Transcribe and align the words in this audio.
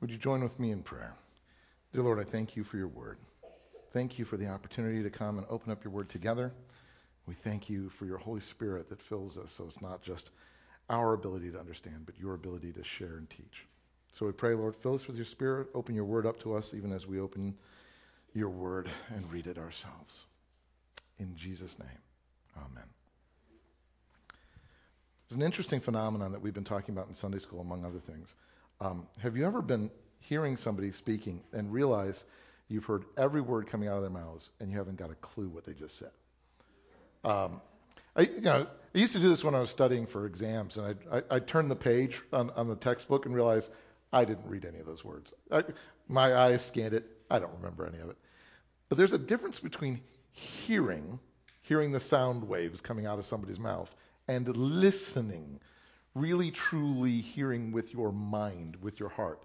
Would 0.00 0.10
you 0.10 0.18
join 0.18 0.42
with 0.42 0.58
me 0.60 0.72
in 0.72 0.82
prayer? 0.82 1.14
Dear 1.92 2.02
Lord, 2.02 2.20
I 2.20 2.24
thank 2.24 2.54
you 2.54 2.64
for 2.64 2.76
your 2.76 2.88
word. 2.88 3.16
Thank 3.92 4.18
you 4.18 4.26
for 4.26 4.36
the 4.36 4.48
opportunity 4.48 5.02
to 5.02 5.08
come 5.08 5.38
and 5.38 5.46
open 5.48 5.72
up 5.72 5.82
your 5.82 5.92
word 5.92 6.10
together. 6.10 6.52
We 7.26 7.34
thank 7.34 7.70
you 7.70 7.88
for 7.88 8.04
your 8.04 8.18
Holy 8.18 8.40
Spirit 8.40 8.90
that 8.90 9.00
fills 9.00 9.38
us 9.38 9.50
so 9.50 9.64
it's 9.64 9.80
not 9.80 10.02
just 10.02 10.30
our 10.90 11.14
ability 11.14 11.50
to 11.52 11.58
understand, 11.58 12.02
but 12.04 12.18
your 12.18 12.34
ability 12.34 12.72
to 12.72 12.84
share 12.84 13.16
and 13.16 13.28
teach. 13.30 13.66
So 14.12 14.26
we 14.26 14.32
pray, 14.32 14.54
Lord, 14.54 14.76
fill 14.76 14.94
us 14.94 15.06
with 15.06 15.16
your 15.16 15.24
Spirit. 15.24 15.68
Open 15.74 15.94
your 15.94 16.04
word 16.04 16.26
up 16.26 16.38
to 16.40 16.54
us 16.54 16.74
even 16.74 16.92
as 16.92 17.06
we 17.06 17.18
open 17.18 17.54
your 18.34 18.50
word 18.50 18.90
and 19.14 19.32
read 19.32 19.46
it 19.46 19.56
ourselves. 19.56 20.26
In 21.18 21.34
Jesus' 21.36 21.78
name, 21.78 21.88
amen. 22.58 22.84
It's 25.24 25.34
an 25.34 25.42
interesting 25.42 25.80
phenomenon 25.80 26.32
that 26.32 26.42
we've 26.42 26.54
been 26.54 26.64
talking 26.64 26.94
about 26.94 27.08
in 27.08 27.14
Sunday 27.14 27.38
school, 27.38 27.60
among 27.60 27.84
other 27.84 27.98
things. 27.98 28.34
Um, 28.80 29.06
have 29.20 29.36
you 29.36 29.46
ever 29.46 29.62
been 29.62 29.90
hearing 30.20 30.56
somebody 30.56 30.90
speaking 30.90 31.42
and 31.52 31.72
realize 31.72 32.24
you've 32.68 32.84
heard 32.84 33.04
every 33.16 33.40
word 33.40 33.66
coming 33.68 33.88
out 33.88 33.96
of 33.96 34.02
their 34.02 34.10
mouths 34.10 34.50
and 34.60 34.70
you 34.70 34.78
haven't 34.78 34.96
got 34.96 35.10
a 35.10 35.14
clue 35.16 35.48
what 35.48 35.64
they 35.64 35.72
just 35.72 35.98
said? 35.98 36.10
Um, 37.24 37.60
I, 38.14 38.22
you 38.22 38.40
know, 38.40 38.66
I 38.94 38.98
used 38.98 39.12
to 39.12 39.18
do 39.18 39.28
this 39.28 39.44
when 39.44 39.54
I 39.54 39.60
was 39.60 39.70
studying 39.70 40.06
for 40.06 40.26
exams, 40.26 40.76
and 40.76 40.96
I, 41.10 41.22
would 41.34 41.46
turn 41.46 41.68
the 41.68 41.76
page 41.76 42.20
on, 42.32 42.50
on 42.50 42.68
the 42.68 42.76
textbook 42.76 43.26
and 43.26 43.34
realize 43.34 43.68
I 44.12 44.24
didn't 44.24 44.46
read 44.46 44.64
any 44.64 44.78
of 44.78 44.86
those 44.86 45.04
words. 45.04 45.34
I, 45.50 45.64
my 46.08 46.34
eyes 46.34 46.64
scanned 46.64 46.94
it. 46.94 47.04
I 47.30 47.38
don't 47.38 47.52
remember 47.56 47.86
any 47.86 47.98
of 47.98 48.08
it. 48.08 48.16
But 48.88 48.96
there's 48.98 49.12
a 49.12 49.18
difference 49.18 49.58
between 49.58 50.00
hearing, 50.30 51.18
hearing 51.62 51.92
the 51.92 52.00
sound 52.00 52.44
waves 52.44 52.80
coming 52.80 53.06
out 53.06 53.18
of 53.18 53.26
somebody's 53.26 53.58
mouth, 53.58 53.94
and 54.28 54.48
listening, 54.56 55.60
really 56.16 56.50
truly 56.50 57.20
hearing 57.20 57.72
with 57.72 57.92
your 57.92 58.10
mind, 58.10 58.76
with 58.80 58.98
your 58.98 59.10
heart, 59.10 59.42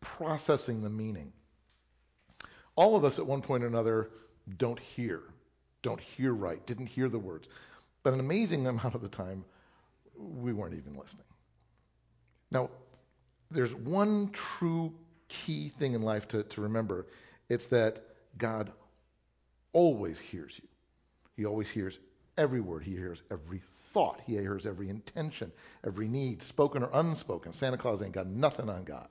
processing 0.00 0.82
the 0.82 0.90
meaning. 0.90 1.32
All 2.74 2.96
of 2.96 3.04
us 3.04 3.18
at 3.18 3.26
one 3.26 3.42
point 3.42 3.64
or 3.64 3.66
another 3.66 4.10
don't 4.56 4.78
hear, 4.78 5.20
don't 5.82 6.00
hear 6.00 6.32
right, 6.32 6.64
didn't 6.66 6.86
hear 6.86 7.08
the 7.08 7.18
words. 7.18 7.48
But 8.02 8.14
an 8.14 8.20
amazing 8.20 8.66
amount 8.66 8.94
of 8.94 9.02
the 9.02 9.08
time, 9.08 9.44
we 10.16 10.52
weren't 10.52 10.74
even 10.74 10.96
listening. 10.96 11.26
Now, 12.50 12.70
there's 13.50 13.74
one 13.74 14.30
true 14.32 14.94
key 15.28 15.68
thing 15.78 15.94
in 15.94 16.02
life 16.02 16.28
to, 16.28 16.42
to 16.44 16.60
remember 16.62 17.06
it's 17.48 17.66
that 17.66 18.02
God 18.38 18.72
always 19.72 20.18
hears 20.18 20.58
you. 20.60 20.68
He 21.36 21.44
always 21.44 21.68
hears 21.68 21.98
every 22.38 22.60
word, 22.60 22.82
He 22.82 22.92
hears 22.92 23.22
every 23.30 23.60
thought, 23.96 24.20
He 24.26 24.34
hears 24.34 24.66
every 24.66 24.90
intention, 24.90 25.50
every 25.82 26.06
need, 26.06 26.42
spoken 26.42 26.82
or 26.82 26.90
unspoken. 26.92 27.54
Santa 27.54 27.78
Claus 27.78 28.02
ain't 28.02 28.12
got 28.12 28.26
nothing 28.26 28.68
on 28.68 28.84
God. 28.84 29.08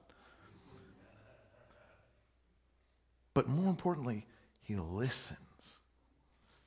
But 3.34 3.50
more 3.50 3.68
importantly, 3.68 4.28
He 4.62 4.76
listens. 4.76 5.40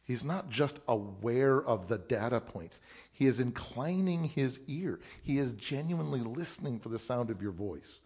He's 0.03 0.25
not 0.25 0.51
just 0.51 0.81
aware 0.89 1.63
of 1.63 1.87
the 1.87 1.99
data 1.99 2.41
points. 2.41 2.81
He 3.13 3.27
is 3.27 3.39
inclining 3.39 4.25
his 4.25 4.59
ear. 4.67 4.99
He 5.23 5.39
is 5.39 5.53
genuinely 5.53 6.21
listening 6.21 6.81
for 6.81 6.89
the 6.89 6.99
sound 6.99 7.31
of 7.31 7.41
your 7.41 7.53
voice. 7.53 8.01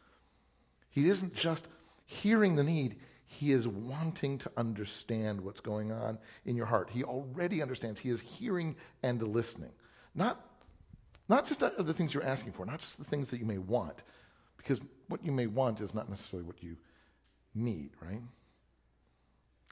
He 0.90 1.08
isn't 1.08 1.34
just 1.34 1.66
hearing 2.04 2.56
the 2.56 2.64
need, 2.64 2.96
he 3.24 3.52
is 3.52 3.66
wanting 3.66 4.38
to 4.38 4.52
understand 4.58 5.40
what's 5.40 5.60
going 5.60 5.90
on 5.90 6.18
in 6.44 6.54
your 6.54 6.66
heart. 6.66 6.90
He 6.90 7.02
already 7.02 7.62
understands. 7.62 7.98
He 7.98 8.10
is 8.10 8.20
hearing 8.20 8.76
and 9.02 9.22
listening. 9.22 9.72
Not, 10.14 10.44
not 11.28 11.46
just 11.46 11.60
the 11.60 11.94
things 11.94 12.12
you're 12.12 12.24
asking 12.24 12.52
for, 12.52 12.66
not 12.66 12.80
just 12.80 12.98
the 12.98 13.04
things 13.04 13.30
that 13.30 13.38
you 13.38 13.46
may 13.46 13.58
want, 13.58 14.02
because 14.56 14.80
what 15.08 15.24
you 15.24 15.32
may 15.32 15.46
want 15.46 15.80
is 15.80 15.94
not 15.94 16.08
necessarily 16.08 16.46
what 16.46 16.62
you 16.62 16.76
need, 17.54 17.90
right? 18.00 18.22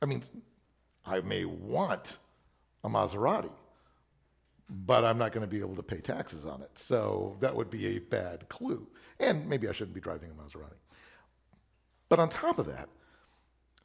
I 0.03 0.07
mean, 0.07 0.23
I 1.05 1.21
may 1.21 1.45
want 1.45 2.19
a 2.85 2.89
Maserati, 2.89 3.53
but 4.69 5.05
I'm 5.05 5.19
not 5.19 5.33
going 5.33 5.43
to 5.43 5.51
be 5.51 5.61
able 5.61 5.77
to 5.77 5.83
pay 5.83 6.01
taxes 6.01 6.47
on 6.47 6.63
it. 6.63 6.71
So 6.75 7.37
that 7.41 7.55
would 7.55 7.71
be 7.71 7.97
a 7.97 7.99
bad 7.99 8.49
clue. 8.49 8.87
And 9.19 9.49
maybe 9.49 9.69
I 9.69 9.73
shouldn't 9.73 9.95
be 9.95 10.01
driving 10.01 10.31
a 10.31 10.35
Maserati. 10.35 10.79
But 12.09 12.19
on 12.19 12.29
top 12.29 12.59
of 12.59 12.67
that, 12.67 12.89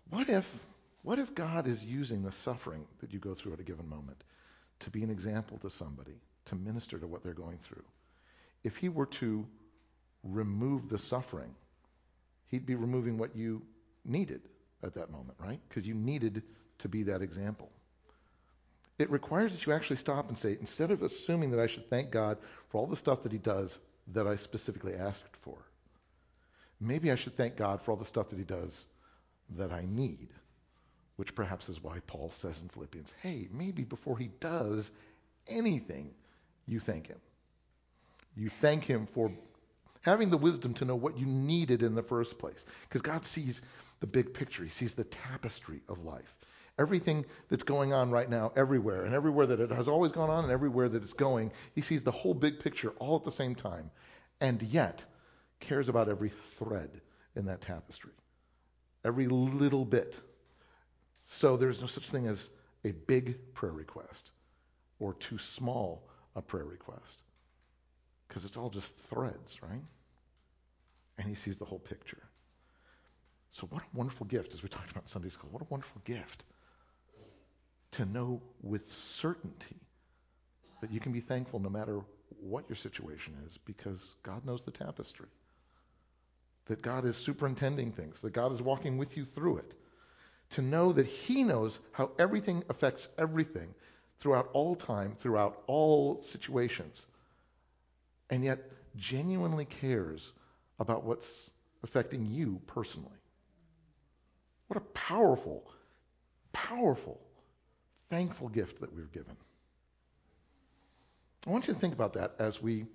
what 0.10 0.30
if 0.30 0.52
what 1.04 1.20
if 1.20 1.36
God 1.36 1.68
is 1.68 1.84
using 1.84 2.24
the 2.24 2.32
suffering 2.32 2.88
that 3.00 3.14
you 3.14 3.20
go 3.20 3.36
through 3.36 3.54
at 3.54 3.60
a 3.60 3.64
given 3.64 3.88
moment 3.88 4.24
to 4.80 4.90
be 4.90 5.04
an 5.04 5.12
example 5.12 5.60
to 5.60 5.70
somebody, 5.70 6.16
to 6.46 6.56
minister 6.56 6.98
to 7.00 7.08
what 7.08 7.24
they're 7.24 7.34
going 7.34 7.60
through? 7.64 7.84
If 8.64 8.78
he 8.78 8.90
were 8.90 9.06
to 9.08 9.46
remove 10.24 10.90
the 10.90 10.98
suffering, 10.98 11.54
he'd 12.48 12.66
be 12.66 12.76
removing 12.76 13.18
what 13.18 13.36
you 13.36 13.62
needed 14.04 14.42
at 14.84 14.94
that 14.96 15.12
moment, 15.12 15.38
right? 15.40 15.60
Because 15.68 15.88
you 15.88 15.94
needed 15.94 16.44
to 16.80 16.90
be 16.90 17.04
that 17.04 17.22
example. 17.22 17.70
It 18.98 19.10
requires 19.10 19.52
that 19.52 19.66
you 19.66 19.74
actually 19.74 19.98
stop 19.98 20.30
and 20.30 20.38
say, 20.38 20.58
instead 20.60 20.92
of 20.92 21.04
assuming 21.04 21.52
that 21.52 21.60
I 21.60 21.68
should 21.68 21.90
thank 21.90 22.12
God 22.12 22.38
for 22.70 22.80
all 22.80 22.88
the 22.88 22.96
stuff 22.96 23.24
that 23.24 23.32
He 23.32 23.38
does 23.38 23.80
that 24.14 24.28
I 24.28 24.36
specifically 24.36 24.94
asked 24.94 25.36
for, 25.42 25.58
maybe 26.80 27.12
I 27.12 27.16
should 27.16 27.36
thank 27.36 27.58
God 27.58 27.82
for 27.82 27.92
all 27.92 27.98
the 27.98 28.06
stuff 28.06 28.30
that 28.30 28.40
He 28.40 28.46
does 28.46 28.88
that 29.58 29.72
I 29.72 29.86
need. 29.88 30.30
Which 31.18 31.34
perhaps 31.34 31.70
is 31.70 31.82
why 31.82 32.00
Paul 32.08 32.30
says 32.32 32.62
in 32.62 32.68
Philippians, 32.68 33.14
hey, 33.22 33.48
maybe 33.52 33.84
before 33.84 34.18
he 34.18 34.30
does 34.42 34.92
anything, 35.48 36.14
you 36.68 36.80
thank 36.80 37.08
him. 37.08 37.20
You 38.36 38.50
thank 38.50 38.84
him 38.84 39.08
for 39.08 39.32
having 40.02 40.30
the 40.30 40.38
wisdom 40.38 40.74
to 40.76 40.86
know 40.86 40.96
what 40.96 41.18
you 41.18 41.26
needed 41.26 41.84
in 41.84 41.96
the 41.96 42.04
first 42.04 42.38
place. 42.38 42.66
Because 42.84 43.02
God 43.02 43.26
sees 43.26 43.62
the 44.02 44.08
big 44.08 44.34
picture, 44.34 44.64
He 44.64 44.70
sees 44.70 44.94
the 44.94 45.06
tapestry 45.06 45.82
of 45.88 46.04
life 46.04 46.36
everything 46.78 47.26
that's 47.50 47.64
going 47.64 47.94
on 47.94 48.12
right 48.12 48.30
now 48.30 48.52
everywhere, 48.56 49.06
and 49.06 49.14
everywhere 49.14 49.46
that 49.46 49.60
it 49.60 49.72
has 49.72 49.88
always 49.88 50.12
gone 50.12 50.30
on, 50.30 50.44
and 50.44 50.52
everywhere 50.52 50.90
that 50.90 51.04
it's 51.04 51.14
going. 51.14 51.52
He 51.74 51.82
sees 51.82 52.04
the 52.04 52.12
whole 52.12 52.34
big 52.34 52.60
picture 52.60 52.90
all 53.00 53.16
at 53.16 53.24
the 53.24 53.32
same 53.32 53.56
time, 53.56 53.92
and 54.42 54.62
yet 54.62 55.04
cares 55.60 55.90
about 55.90 56.10
every 56.10 56.32
thread 56.58 56.90
in 57.36 57.46
that 57.46 57.62
tapestry, 57.62 58.12
every 59.04 59.28
little 59.28 59.86
bit. 59.86 60.20
So 61.24 61.58
there's 61.58 61.82
no 61.82 61.88
such 61.88 62.10
thing 62.10 62.28
as 62.28 62.50
a 62.84 62.92
big 62.92 63.54
prayer 63.54 63.72
request 63.72 64.32
or 65.00 65.14
too 65.14 65.38
small 65.38 66.08
a 66.36 66.42
prayer 66.42 66.66
request 66.66 67.22
because 68.28 68.46
it's 68.46 68.58
all 68.58 68.70
just 68.70 68.98
threads, 68.98 69.62
right? 69.62 69.82
And 71.18 71.28
he 71.28 71.36
sees 71.36 71.58
the 71.58 71.66
whole 71.66 71.80
picture. 71.80 72.22
So, 73.52 73.68
what 73.68 73.82
a 73.84 73.86
wonderful 73.94 74.26
gift, 74.26 74.54
as 74.54 74.62
we 74.62 74.70
talked 74.70 74.92
about 74.92 75.04
in 75.04 75.08
Sunday 75.08 75.30
school. 75.30 75.50
What 75.52 75.62
a 75.62 75.68
wonderful 75.70 76.02
gift 76.04 76.44
to 77.92 78.06
know 78.06 78.42
with 78.62 78.92
certainty 78.92 79.78
that 80.82 80.92
you 80.92 81.00
can 81.00 81.14
be 81.14 81.22
thankful 81.22 81.60
no 81.60 81.70
matter 81.70 82.02
what 82.42 82.68
your 82.68 82.76
situation 82.76 83.34
is 83.46 83.58
because 83.66 84.16
God 84.24 84.46
knows 84.46 84.62
the 84.62 84.72
tapestry. 84.72 85.28
That 86.66 86.82
God 86.82 87.06
is 87.06 87.16
superintending 87.16 87.94
things, 87.94 88.20
that 88.22 88.34
God 88.34 88.52
is 88.52 88.62
walking 88.62 88.98
with 88.98 89.16
you 89.16 89.24
through 89.24 89.58
it. 89.58 89.74
To 90.52 90.62
know 90.62 90.92
that 90.92 91.06
He 91.06 91.44
knows 91.44 91.80
how 91.92 92.12
everything 92.20 92.64
affects 92.70 93.10
everything 93.18 93.74
throughout 94.18 94.50
all 94.54 94.76
time, 94.76 95.16
throughout 95.20 95.64
all 95.68 96.22
situations, 96.22 97.06
and 98.30 98.44
yet 98.44 98.60
genuinely 98.96 99.66
cares 99.66 100.32
about 100.80 101.04
what's 101.04 101.50
affecting 101.84 102.26
you 102.26 102.62
personally. 102.68 103.10
What 104.68 104.78
a 104.78 104.82
powerful, 104.82 105.70
powerful 106.54 107.20
thankful 108.10 108.50
gift 108.50 108.82
that 108.82 108.94
we're 108.96 109.06
given. 109.06 109.36
I 111.46 111.50
want 111.50 111.68
you 111.68 111.74
to 111.74 111.80
think 111.80 111.94
about 111.94 112.14
that 112.14 112.36
as 112.40 112.62
we 112.62 112.86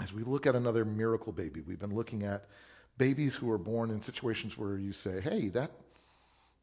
as 0.00 0.12
we 0.12 0.22
look 0.22 0.46
at 0.46 0.54
another 0.54 0.84
miracle 0.84 1.32
baby. 1.32 1.60
We've 1.60 1.78
been 1.78 1.94
looking 1.94 2.22
at 2.22 2.46
babies 2.96 3.34
who 3.34 3.50
are 3.50 3.58
born 3.58 3.90
in 3.90 4.00
situations 4.00 4.56
where 4.56 4.78
you 4.78 4.92
say, 4.92 5.20
"Hey, 5.20 5.48
that 5.48 5.70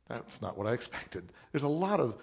that's 0.08 0.42
not 0.42 0.58
what 0.58 0.66
I 0.68 0.74
expected." 0.80 1.32
There's 1.52 1.64
a 1.64 1.68
lot 1.68 2.00
of 2.00 2.16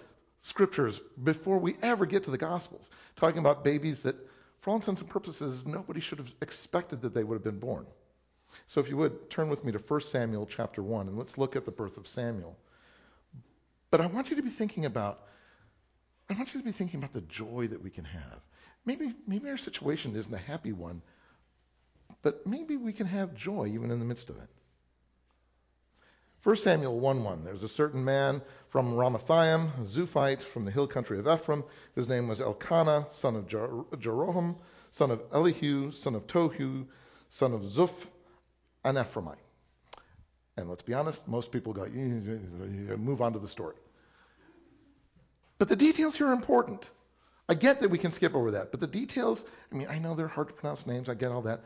scriptures 0.45 1.01
before 1.23 1.57
we 1.57 1.75
ever 1.81 2.05
get 2.05 2.21
to 2.21 2.29
the 2.29 2.37
gospels 2.37 2.91
talking 3.15 3.39
about 3.39 3.63
babies 3.63 4.03
that 4.03 4.15
for 4.59 4.69
all 4.69 4.75
intents 4.75 5.01
and 5.01 5.09
purposes 5.09 5.65
nobody 5.65 5.99
should 5.99 6.19
have 6.19 6.31
expected 6.39 7.01
that 7.01 7.15
they 7.15 7.23
would 7.23 7.33
have 7.33 7.43
been 7.43 7.57
born. 7.57 7.83
So 8.67 8.79
if 8.79 8.87
you 8.87 8.95
would 8.97 9.31
turn 9.31 9.49
with 9.49 9.63
me 9.65 9.71
to 9.71 9.79
1 9.79 10.01
Samuel 10.01 10.45
chapter 10.45 10.83
1 10.83 11.07
and 11.07 11.17
let's 11.17 11.39
look 11.39 11.55
at 11.55 11.65
the 11.65 11.71
birth 11.71 11.97
of 11.97 12.07
Samuel. 12.07 12.55
But 13.89 14.01
I 14.01 14.05
want 14.05 14.29
you 14.29 14.35
to 14.35 14.43
be 14.43 14.51
thinking 14.51 14.85
about 14.85 15.21
I 16.29 16.33
want 16.35 16.53
you 16.53 16.59
to 16.59 16.65
be 16.65 16.71
thinking 16.71 16.99
about 16.99 17.13
the 17.13 17.21
joy 17.21 17.67
that 17.67 17.81
we 17.81 17.89
can 17.89 18.05
have. 18.05 18.39
Maybe, 18.85 19.13
maybe 19.27 19.49
our 19.49 19.57
situation 19.57 20.15
isn't 20.15 20.33
a 20.33 20.37
happy 20.37 20.73
one, 20.73 21.01
but 22.21 22.45
maybe 22.45 22.77
we 22.77 22.93
can 22.93 23.07
have 23.07 23.33
joy 23.33 23.67
even 23.67 23.89
in 23.89 23.97
the 23.97 24.05
midst 24.05 24.29
of 24.29 24.37
it. 24.37 24.49
1 26.45 26.57
Samuel 26.57 26.99
1:1. 26.99 27.43
There's 27.43 27.63
a 27.63 27.67
certain 27.67 28.05
man 28.05 28.39
from 28.69 28.93
Ramathaim, 28.93 29.79
a 29.81 29.83
Zuphite 29.83 30.43
from 30.43 30.63
the 30.63 30.69
hill 30.69 30.85
country 30.85 31.17
of 31.17 31.27
Ephraim. 31.27 31.63
His 31.95 32.07
name 32.07 32.27
was 32.27 32.39
Elkanah, 32.39 33.07
son 33.11 33.35
of 33.35 33.47
Jeroham, 33.47 34.55
son 34.91 35.09
of 35.09 35.23
Elihu, 35.33 35.91
son 35.91 36.13
of 36.13 36.27
Tohu, 36.27 36.85
son 37.31 37.51
of 37.51 37.61
Zuph, 37.61 38.05
an 38.83 38.93
Ephraimite. 38.93 39.41
And 40.55 40.69
let's 40.69 40.83
be 40.83 40.93
honest, 40.93 41.27
most 41.27 41.51
people 41.51 41.73
go, 41.73 41.87
move 41.87 43.23
on 43.23 43.33
to 43.33 43.39
the 43.39 43.47
story. 43.47 43.77
But 45.57 45.67
the 45.67 45.75
details 45.75 46.15
here 46.15 46.27
are 46.27 46.33
important. 46.33 46.87
I 47.49 47.55
get 47.55 47.79
that 47.79 47.89
we 47.89 47.97
can 47.97 48.11
skip 48.11 48.35
over 48.35 48.51
that, 48.51 48.69
but 48.69 48.79
the 48.79 48.85
details, 48.87 49.43
I 49.71 49.75
mean, 49.75 49.87
I 49.87 49.97
know 49.97 50.13
they're 50.13 50.27
hard 50.27 50.49
to 50.49 50.53
pronounce 50.53 50.85
names, 50.85 51.09
I 51.09 51.15
get 51.15 51.31
all 51.31 51.41
that. 51.41 51.63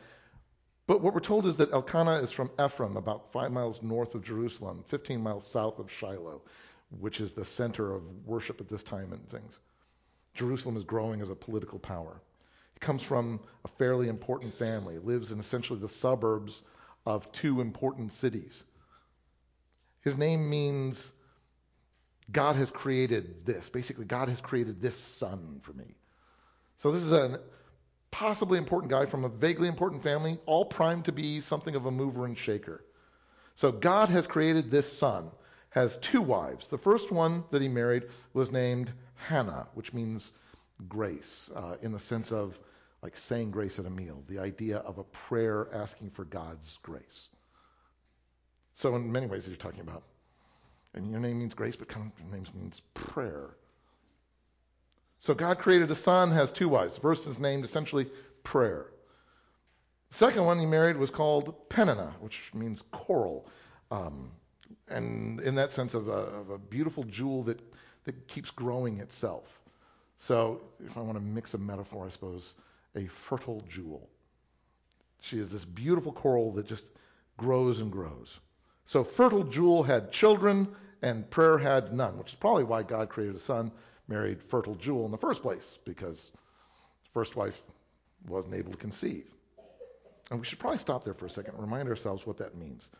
But 0.90 1.02
what 1.02 1.14
we're 1.14 1.20
told 1.20 1.46
is 1.46 1.54
that 1.58 1.72
Elkanah 1.72 2.16
is 2.16 2.32
from 2.32 2.50
Ephraim, 2.60 2.96
about 2.96 3.30
five 3.30 3.52
miles 3.52 3.80
north 3.80 4.16
of 4.16 4.24
Jerusalem, 4.24 4.82
15 4.88 5.22
miles 5.22 5.46
south 5.46 5.78
of 5.78 5.88
Shiloh, 5.88 6.42
which 6.98 7.20
is 7.20 7.30
the 7.30 7.44
center 7.44 7.94
of 7.94 8.02
worship 8.26 8.60
at 8.60 8.68
this 8.68 8.82
time 8.82 9.12
and 9.12 9.24
things. 9.28 9.60
Jerusalem 10.34 10.76
is 10.76 10.82
growing 10.82 11.20
as 11.20 11.30
a 11.30 11.36
political 11.36 11.78
power. 11.78 12.20
He 12.74 12.80
comes 12.80 13.04
from 13.04 13.38
a 13.64 13.68
fairly 13.68 14.08
important 14.08 14.52
family, 14.58 14.98
lives 14.98 15.30
in 15.30 15.38
essentially 15.38 15.78
the 15.78 15.88
suburbs 15.88 16.60
of 17.06 17.30
two 17.30 17.60
important 17.60 18.12
cities. 18.12 18.64
His 20.00 20.18
name 20.18 20.50
means 20.50 21.12
God 22.32 22.56
has 22.56 22.68
created 22.68 23.46
this. 23.46 23.68
Basically, 23.68 24.06
God 24.06 24.28
has 24.28 24.40
created 24.40 24.82
this 24.82 24.96
son 24.96 25.60
for 25.62 25.72
me. 25.72 25.94
So 26.78 26.90
this 26.90 27.04
is 27.04 27.12
a 27.12 27.38
possibly 28.10 28.58
important 28.58 28.90
guy 28.90 29.06
from 29.06 29.24
a 29.24 29.28
vaguely 29.28 29.68
important 29.68 30.02
family, 30.02 30.38
all 30.46 30.64
primed 30.64 31.06
to 31.06 31.12
be 31.12 31.40
something 31.40 31.74
of 31.74 31.86
a 31.86 31.90
mover 31.90 32.24
and 32.24 32.36
shaker. 32.36 32.84
So 33.56 33.72
God 33.72 34.08
has 34.08 34.26
created 34.26 34.70
this 34.70 34.90
son, 34.90 35.30
has 35.70 35.98
two 35.98 36.22
wives. 36.22 36.68
The 36.68 36.78
first 36.78 37.10
one 37.10 37.44
that 37.50 37.62
he 37.62 37.68
married 37.68 38.04
was 38.32 38.50
named 38.50 38.92
Hannah, 39.14 39.68
which 39.74 39.92
means 39.92 40.32
grace, 40.88 41.50
uh, 41.54 41.76
in 41.82 41.92
the 41.92 42.00
sense 42.00 42.32
of 42.32 42.58
like 43.02 43.16
saying 43.16 43.50
grace 43.50 43.78
at 43.78 43.86
a 43.86 43.90
meal, 43.90 44.22
the 44.28 44.38
idea 44.38 44.78
of 44.78 44.98
a 44.98 45.04
prayer 45.04 45.68
asking 45.72 46.10
for 46.10 46.24
God's 46.24 46.78
grace. 46.82 47.28
So 48.74 48.94
in 48.96 49.10
many 49.10 49.26
ways, 49.26 49.46
you're 49.46 49.56
talking 49.56 49.80
about 49.80 50.02
and 50.94 51.10
your 51.10 51.20
name 51.20 51.38
means 51.38 51.54
grace, 51.54 51.76
but 51.76 51.88
kind 51.88 52.10
of 52.10 52.20
your 52.20 52.32
name 52.32 52.44
means 52.54 52.80
prayer. 52.94 53.50
So 55.20 55.34
God 55.34 55.58
created 55.58 55.90
a 55.90 55.94
son, 55.94 56.32
has 56.32 56.50
two 56.50 56.68
wives. 56.68 56.94
The 56.94 57.02
first 57.02 57.26
is 57.26 57.38
named 57.38 57.64
essentially 57.64 58.10
prayer. 58.42 58.86
The 60.08 60.16
second 60.16 60.44
one 60.44 60.58
he 60.58 60.66
married 60.66 60.96
was 60.96 61.10
called 61.10 61.68
Peninnah, 61.68 62.16
which 62.20 62.50
means 62.54 62.82
coral. 62.90 63.46
Um, 63.90 64.30
and 64.88 65.40
in 65.42 65.54
that 65.56 65.72
sense 65.72 65.94
of 65.94 66.08
a, 66.08 66.12
of 66.12 66.50
a, 66.50 66.58
beautiful 66.58 67.04
jewel 67.04 67.42
that, 67.44 67.60
that 68.04 68.28
keeps 68.28 68.50
growing 68.50 68.98
itself. 68.98 69.60
So 70.16 70.62
if 70.84 70.96
I 70.96 71.00
want 71.00 71.18
to 71.18 71.24
mix 71.24 71.54
a 71.54 71.58
metaphor, 71.58 72.06
I 72.06 72.08
suppose, 72.08 72.54
a 72.96 73.06
fertile 73.06 73.62
jewel. 73.68 74.08
She 75.20 75.38
is 75.38 75.52
this 75.52 75.64
beautiful 75.64 76.12
coral 76.12 76.52
that 76.52 76.66
just 76.66 76.90
grows 77.36 77.80
and 77.80 77.92
grows. 77.92 78.40
So 78.86 79.04
fertile 79.04 79.44
Jewel 79.44 79.82
had 79.82 80.12
children 80.12 80.68
and 81.02 81.28
prayer 81.30 81.58
had 81.58 81.92
none, 81.92 82.18
which 82.18 82.32
is 82.32 82.34
probably 82.34 82.64
why 82.64 82.82
God 82.82 83.08
created 83.08 83.36
a 83.36 83.38
son, 83.38 83.70
married 84.10 84.42
fertile 84.42 84.74
Jewel 84.74 85.06
in 85.06 85.10
the 85.10 85.18
first 85.18 85.40
place, 85.40 85.78
because 85.84 86.32
first 87.14 87.36
wife 87.36 87.62
wasn't 88.28 88.54
able 88.54 88.72
to 88.72 88.76
conceive. 88.76 89.24
And 90.30 90.38
we 90.38 90.44
should 90.44 90.58
probably 90.58 90.78
stop 90.78 91.04
there 91.04 91.14
for 91.14 91.26
a 91.26 91.30
second 91.30 91.54
and 91.54 91.62
remind 91.62 91.88
ourselves 91.88 92.26
what 92.26 92.36
that 92.38 92.56
means. 92.56 92.90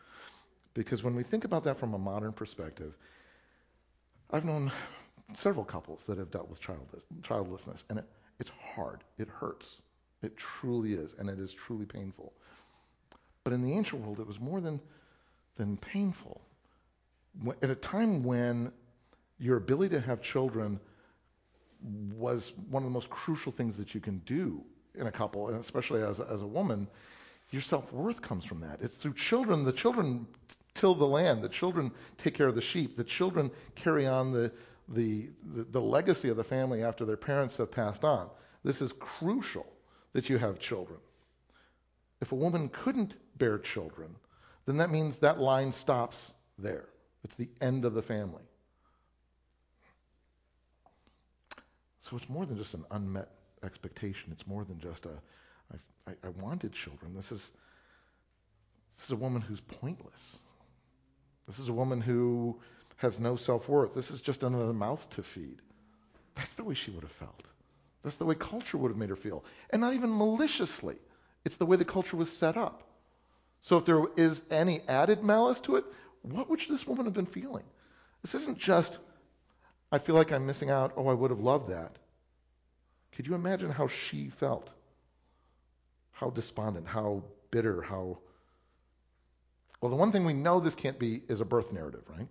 Because 0.73 1.03
when 1.03 1.15
we 1.15 1.23
think 1.23 1.43
about 1.43 1.63
that 1.65 1.77
from 1.77 1.93
a 1.93 1.99
modern 1.99 2.31
perspective, 2.31 2.97
I've 4.31 4.45
known 4.45 4.71
several 5.33 5.65
couples 5.65 6.05
that 6.07 6.17
have 6.17 6.31
dealt 6.31 6.49
with 6.49 6.59
childless, 6.59 7.03
childlessness, 7.23 7.83
and 7.89 7.99
it, 7.99 8.05
it's 8.39 8.51
hard. 8.73 9.03
It 9.17 9.27
hurts. 9.27 9.81
It 10.23 10.35
truly 10.37 10.93
is, 10.93 11.15
and 11.19 11.29
it 11.29 11.39
is 11.39 11.53
truly 11.53 11.85
painful. 11.85 12.33
But 13.43 13.53
in 13.53 13.61
the 13.61 13.73
ancient 13.73 14.01
world, 14.01 14.19
it 14.19 14.27
was 14.27 14.39
more 14.39 14.61
than 14.61 14.79
than 15.57 15.77
painful. 15.77 16.41
At 17.61 17.69
a 17.69 17.75
time 17.75 18.23
when 18.23 18.71
your 19.39 19.57
ability 19.57 19.95
to 19.95 20.01
have 20.01 20.21
children 20.21 20.79
was 21.81 22.53
one 22.69 22.83
of 22.83 22.89
the 22.89 22.93
most 22.93 23.09
crucial 23.09 23.51
things 23.51 23.77
that 23.77 23.93
you 23.93 24.01
can 24.01 24.19
do 24.19 24.63
in 24.95 25.07
a 25.07 25.11
couple, 25.11 25.49
and 25.49 25.59
especially 25.59 26.01
as 26.01 26.19
a, 26.19 26.27
as 26.27 26.41
a 26.41 26.47
woman, 26.47 26.87
your 27.51 27.61
self 27.61 27.91
worth 27.91 28.21
comes 28.21 28.45
from 28.45 28.61
that. 28.61 28.81
It's 28.81 28.97
through 28.97 29.13
children. 29.13 29.63
The 29.63 29.73
children 29.73 30.27
till 30.73 30.95
the 30.95 31.05
land. 31.05 31.41
The 31.41 31.49
children 31.49 31.91
take 32.17 32.33
care 32.33 32.47
of 32.47 32.55
the 32.55 32.61
sheep. 32.61 32.97
The 32.97 33.03
children 33.03 33.51
carry 33.75 34.07
on 34.07 34.31
the, 34.31 34.51
the, 34.89 35.29
the, 35.55 35.63
the 35.63 35.81
legacy 35.81 36.29
of 36.29 36.37
the 36.37 36.43
family 36.43 36.83
after 36.83 37.05
their 37.05 37.17
parents 37.17 37.57
have 37.57 37.71
passed 37.71 38.03
on. 38.03 38.29
This 38.63 38.81
is 38.81 38.93
crucial 38.93 39.65
that 40.13 40.29
you 40.29 40.37
have 40.37 40.59
children. 40.59 40.99
If 42.21 42.31
a 42.31 42.35
woman 42.35 42.69
couldn't 42.69 43.15
bear 43.37 43.57
children, 43.57 44.15
then 44.65 44.77
that 44.77 44.91
means 44.91 45.17
that 45.17 45.39
line 45.39 45.71
stops 45.71 46.33
there. 46.57 46.85
It's 47.23 47.35
the 47.35 47.49
end 47.59 47.85
of 47.85 47.93
the 47.93 48.03
family. 48.03 48.43
So 52.01 52.17
it's 52.17 52.29
more 52.29 52.45
than 52.45 52.57
just 52.57 52.73
an 52.73 52.85
unmet 52.91 53.29
expectation. 53.63 54.31
It's 54.31 54.45
more 54.47 54.63
than 54.63 54.79
just 54.79 55.05
a, 55.05 55.11
I, 56.07 56.11
I 56.23 56.29
wanted 56.41 56.73
children. 56.73 57.13
This 57.15 57.31
is, 57.31 57.51
this 58.97 59.05
is 59.05 59.11
a 59.11 59.15
woman 59.15 59.41
who's 59.41 59.61
pointless. 59.61 60.39
This 61.47 61.59
is 61.59 61.69
a 61.69 61.73
woman 61.73 62.01
who 62.01 62.59
has 62.97 63.19
no 63.19 63.35
self 63.35 63.67
worth. 63.67 63.93
This 63.93 64.11
is 64.11 64.21
just 64.21 64.43
another 64.43 64.73
mouth 64.73 65.07
to 65.11 65.23
feed. 65.23 65.61
That's 66.35 66.53
the 66.53 66.63
way 66.63 66.73
she 66.73 66.91
would 66.91 67.03
have 67.03 67.11
felt. 67.11 67.43
That's 68.03 68.15
the 68.15 68.25
way 68.25 68.35
culture 68.35 68.77
would 68.77 68.89
have 68.89 68.97
made 68.97 69.09
her 69.09 69.15
feel. 69.15 69.43
And 69.69 69.81
not 69.81 69.93
even 69.93 70.15
maliciously. 70.15 70.97
It's 71.45 71.57
the 71.57 71.65
way 71.65 71.77
the 71.77 71.85
culture 71.85 72.17
was 72.17 72.31
set 72.31 72.57
up. 72.57 72.83
So 73.61 73.77
if 73.77 73.85
there 73.85 74.03
is 74.17 74.41
any 74.49 74.81
added 74.87 75.23
malice 75.23 75.61
to 75.61 75.75
it, 75.75 75.85
what 76.23 76.49
would 76.49 76.61
this 76.67 76.87
woman 76.87 77.05
have 77.05 77.13
been 77.13 77.25
feeling? 77.25 77.63
This 78.23 78.35
isn't 78.35 78.57
just, 78.57 78.97
I 79.91 79.99
feel 79.99 80.15
like 80.15 80.31
I'm 80.31 80.45
missing 80.45 80.69
out. 80.69 80.93
Oh, 80.95 81.07
I 81.07 81.13
would 81.13 81.31
have 81.31 81.39
loved 81.39 81.69
that. 81.69 81.97
Could 83.11 83.27
you 83.27 83.35
imagine 83.35 83.71
how 83.71 83.87
she 83.87 84.29
felt? 84.29 84.71
How 86.11 86.29
despondent, 86.29 86.87
how 86.87 87.23
bitter, 87.49 87.81
how. 87.81 88.19
Well, 89.81 89.89
the 89.89 89.97
one 89.97 90.11
thing 90.11 90.23
we 90.23 90.33
know 90.33 90.59
this 90.59 90.75
can't 90.75 90.97
be 90.97 91.21
is 91.27 91.41
a 91.41 91.45
birth 91.45 91.73
narrative, 91.73 92.03
right? 92.07 92.27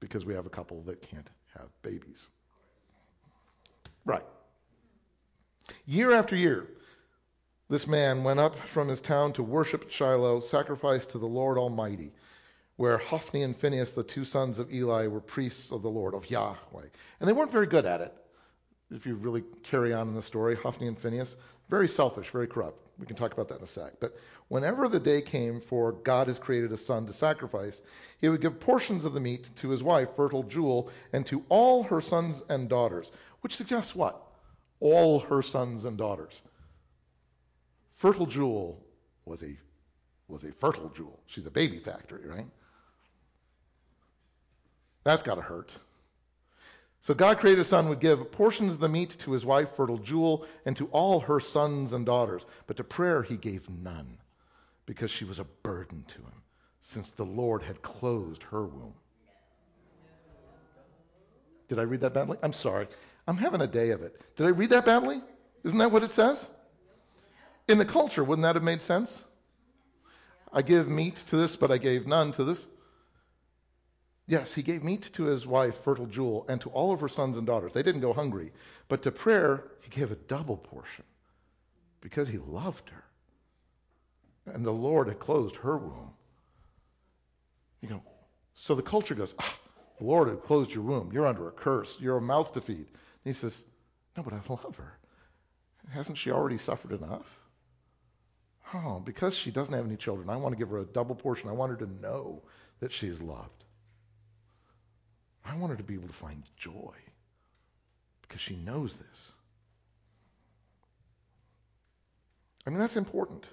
Because 0.00 0.24
we 0.24 0.34
have 0.34 0.46
a 0.46 0.50
couple 0.50 0.82
that 0.82 1.02
can't 1.02 1.28
have 1.56 1.68
babies. 1.82 2.26
Right. 4.04 4.24
Year 5.86 6.12
after 6.12 6.34
year, 6.34 6.66
this 7.68 7.86
man 7.86 8.24
went 8.24 8.40
up 8.40 8.56
from 8.56 8.88
his 8.88 9.00
town 9.00 9.32
to 9.34 9.42
worship 9.42 9.90
Shiloh, 9.90 10.40
sacrifice 10.40 11.06
to 11.06 11.18
the 11.18 11.26
Lord 11.26 11.56
Almighty, 11.56 12.12
where 12.76 12.98
Hophni 12.98 13.42
and 13.42 13.56
Phinehas, 13.56 13.92
the 13.92 14.02
two 14.02 14.24
sons 14.24 14.58
of 14.58 14.72
Eli, 14.72 15.06
were 15.06 15.20
priests 15.20 15.70
of 15.70 15.82
the 15.82 15.90
Lord, 15.90 16.14
of 16.14 16.28
Yahweh. 16.28 16.86
And 17.20 17.28
they 17.28 17.32
weren't 17.32 17.52
very 17.52 17.66
good 17.66 17.86
at 17.86 18.00
it. 18.00 18.14
If 18.90 19.06
you 19.06 19.14
really 19.14 19.42
carry 19.62 19.92
on 19.92 20.08
in 20.08 20.14
the 20.14 20.22
story, 20.22 20.56
Hophni 20.56 20.86
and 20.86 20.98
Phinehas, 20.98 21.36
very 21.68 21.88
selfish, 21.88 22.30
very 22.30 22.46
corrupt. 22.46 22.80
We 22.98 23.06
can 23.06 23.16
talk 23.16 23.32
about 23.32 23.48
that 23.48 23.58
in 23.58 23.64
a 23.64 23.66
sec. 23.66 23.94
But 24.00 24.16
whenever 24.48 24.88
the 24.88 25.00
day 25.00 25.20
came 25.20 25.60
for 25.60 25.92
God 25.92 26.28
has 26.28 26.38
created 26.38 26.70
a 26.70 26.76
son 26.76 27.06
to 27.06 27.12
sacrifice, 27.12 27.80
he 28.20 28.28
would 28.28 28.40
give 28.40 28.60
portions 28.60 29.04
of 29.04 29.14
the 29.14 29.20
meat 29.20 29.50
to 29.56 29.70
his 29.70 29.82
wife, 29.82 30.10
fertile 30.14 30.44
Jewel, 30.44 30.90
and 31.12 31.26
to 31.26 31.44
all 31.48 31.82
her 31.84 32.00
sons 32.00 32.42
and 32.48 32.68
daughters, 32.68 33.10
which 33.40 33.56
suggests 33.56 33.94
what? 33.94 34.20
All 34.80 35.20
her 35.20 35.42
sons 35.42 35.84
and 35.84 35.96
daughters 35.96 36.40
fertile 38.04 38.26
Jewel 38.26 38.84
was 39.24 39.42
a 39.42 39.56
was 40.28 40.44
a 40.44 40.52
fertile 40.52 40.90
Jewel. 40.90 41.18
She's 41.24 41.46
a 41.46 41.50
baby 41.50 41.78
factory, 41.78 42.28
right? 42.28 42.46
That's 45.04 45.22
got 45.22 45.36
to 45.36 45.42
hurt. 45.42 45.70
So 47.00 47.12
God 47.12 47.38
created 47.38 47.60
a 47.60 47.64
son 47.64 47.90
would 47.90 48.00
give 48.00 48.32
portions 48.32 48.72
of 48.72 48.80
the 48.80 48.88
meat 48.88 49.10
to 49.20 49.32
his 49.32 49.44
wife, 49.44 49.76
fertile 49.76 49.98
Jewel, 49.98 50.46
and 50.64 50.74
to 50.78 50.86
all 50.86 51.20
her 51.20 51.38
sons 51.38 51.92
and 51.92 52.06
daughters. 52.06 52.46
But 52.66 52.78
to 52.78 52.84
prayer 52.84 53.22
he 53.22 53.36
gave 53.36 53.68
none, 53.68 54.16
because 54.86 55.10
she 55.10 55.26
was 55.26 55.38
a 55.38 55.44
burden 55.62 56.04
to 56.08 56.18
him, 56.18 56.42
since 56.80 57.10
the 57.10 57.26
Lord 57.26 57.62
had 57.62 57.82
closed 57.82 58.42
her 58.44 58.64
womb. 58.64 58.94
Did 61.68 61.78
I 61.78 61.82
read 61.82 62.00
that 62.00 62.14
badly? 62.14 62.38
I'm 62.42 62.54
sorry. 62.54 62.88
I'm 63.28 63.36
having 63.36 63.60
a 63.60 63.66
day 63.66 63.90
of 63.90 64.02
it. 64.02 64.18
Did 64.36 64.46
I 64.46 64.50
read 64.50 64.70
that 64.70 64.86
badly? 64.86 65.20
Isn't 65.62 65.78
that 65.78 65.92
what 65.92 66.02
it 66.02 66.10
says? 66.10 66.48
In 67.68 67.76
the 67.76 67.84
culture, 67.84 68.24
wouldn't 68.24 68.44
that 68.44 68.54
have 68.54 68.64
made 68.64 68.82
sense? 68.82 69.22
I 70.52 70.62
give 70.62 70.88
meat 70.88 71.16
to 71.28 71.36
this, 71.36 71.56
but 71.56 71.70
I 71.70 71.78
gave 71.78 72.06
none 72.06 72.32
to 72.32 72.44
this. 72.44 72.64
Yes, 74.26 74.54
he 74.54 74.62
gave 74.62 74.82
meat 74.82 75.10
to 75.14 75.24
his 75.24 75.46
wife, 75.46 75.76
fertile 75.76 76.06
Jewel, 76.06 76.46
and 76.48 76.60
to 76.62 76.70
all 76.70 76.92
of 76.92 77.00
her 77.00 77.08
sons 77.08 77.36
and 77.36 77.46
daughters. 77.46 77.72
They 77.72 77.82
didn't 77.82 78.00
go 78.00 78.12
hungry. 78.12 78.52
But 78.88 79.02
to 79.02 79.12
prayer, 79.12 79.64
he 79.80 79.90
gave 79.90 80.10
a 80.10 80.16
double 80.16 80.56
portion 80.56 81.04
because 82.00 82.28
he 82.28 82.38
loved 82.38 82.88
her. 82.90 83.04
And 84.46 84.64
the 84.64 84.72
Lord 84.72 85.08
had 85.08 85.18
closed 85.18 85.56
her 85.56 85.76
womb. 85.76 86.12
You 87.82 87.90
know, 87.90 88.02
so 88.54 88.74
the 88.74 88.82
culture 88.82 89.14
goes, 89.14 89.34
ah, 89.38 89.58
the 89.98 90.04
Lord 90.04 90.28
had 90.28 90.42
closed 90.42 90.72
your 90.72 90.84
womb. 90.84 91.10
You're 91.12 91.26
under 91.26 91.48
a 91.48 91.52
curse. 91.52 91.98
You're 92.00 92.16
a 92.16 92.22
mouth 92.22 92.52
to 92.52 92.60
feed. 92.62 92.76
And 92.78 92.86
he 93.24 93.32
says, 93.32 93.62
no, 94.16 94.22
but 94.22 94.32
I 94.32 94.40
love 94.48 94.76
her. 94.76 94.98
Hasn't 95.90 96.16
she 96.16 96.30
already 96.30 96.58
suffered 96.58 96.92
enough? 96.92 97.26
oh, 98.74 99.00
because 99.04 99.34
she 99.34 99.50
doesn't 99.50 99.74
have 99.74 99.86
any 99.86 99.96
children, 99.96 100.28
I 100.30 100.36
want 100.36 100.52
to 100.52 100.58
give 100.58 100.70
her 100.70 100.78
a 100.78 100.84
double 100.84 101.14
portion. 101.14 101.48
I 101.48 101.52
want 101.52 101.70
her 101.70 101.86
to 101.86 102.00
know 102.00 102.42
that 102.80 102.92
she 102.92 103.08
is 103.08 103.20
loved. 103.20 103.63
I 105.44 105.56
want 105.56 105.70
her 105.70 105.76
to 105.76 105.82
be 105.82 105.94
able 105.94 106.08
to 106.08 106.14
find 106.14 106.42
joy 106.56 106.94
because 108.22 108.40
she 108.40 108.56
knows 108.56 108.96
this. 108.96 109.32
I 112.66 112.70
mean, 112.70 112.78
that's 112.78 112.96
important. 112.96 113.46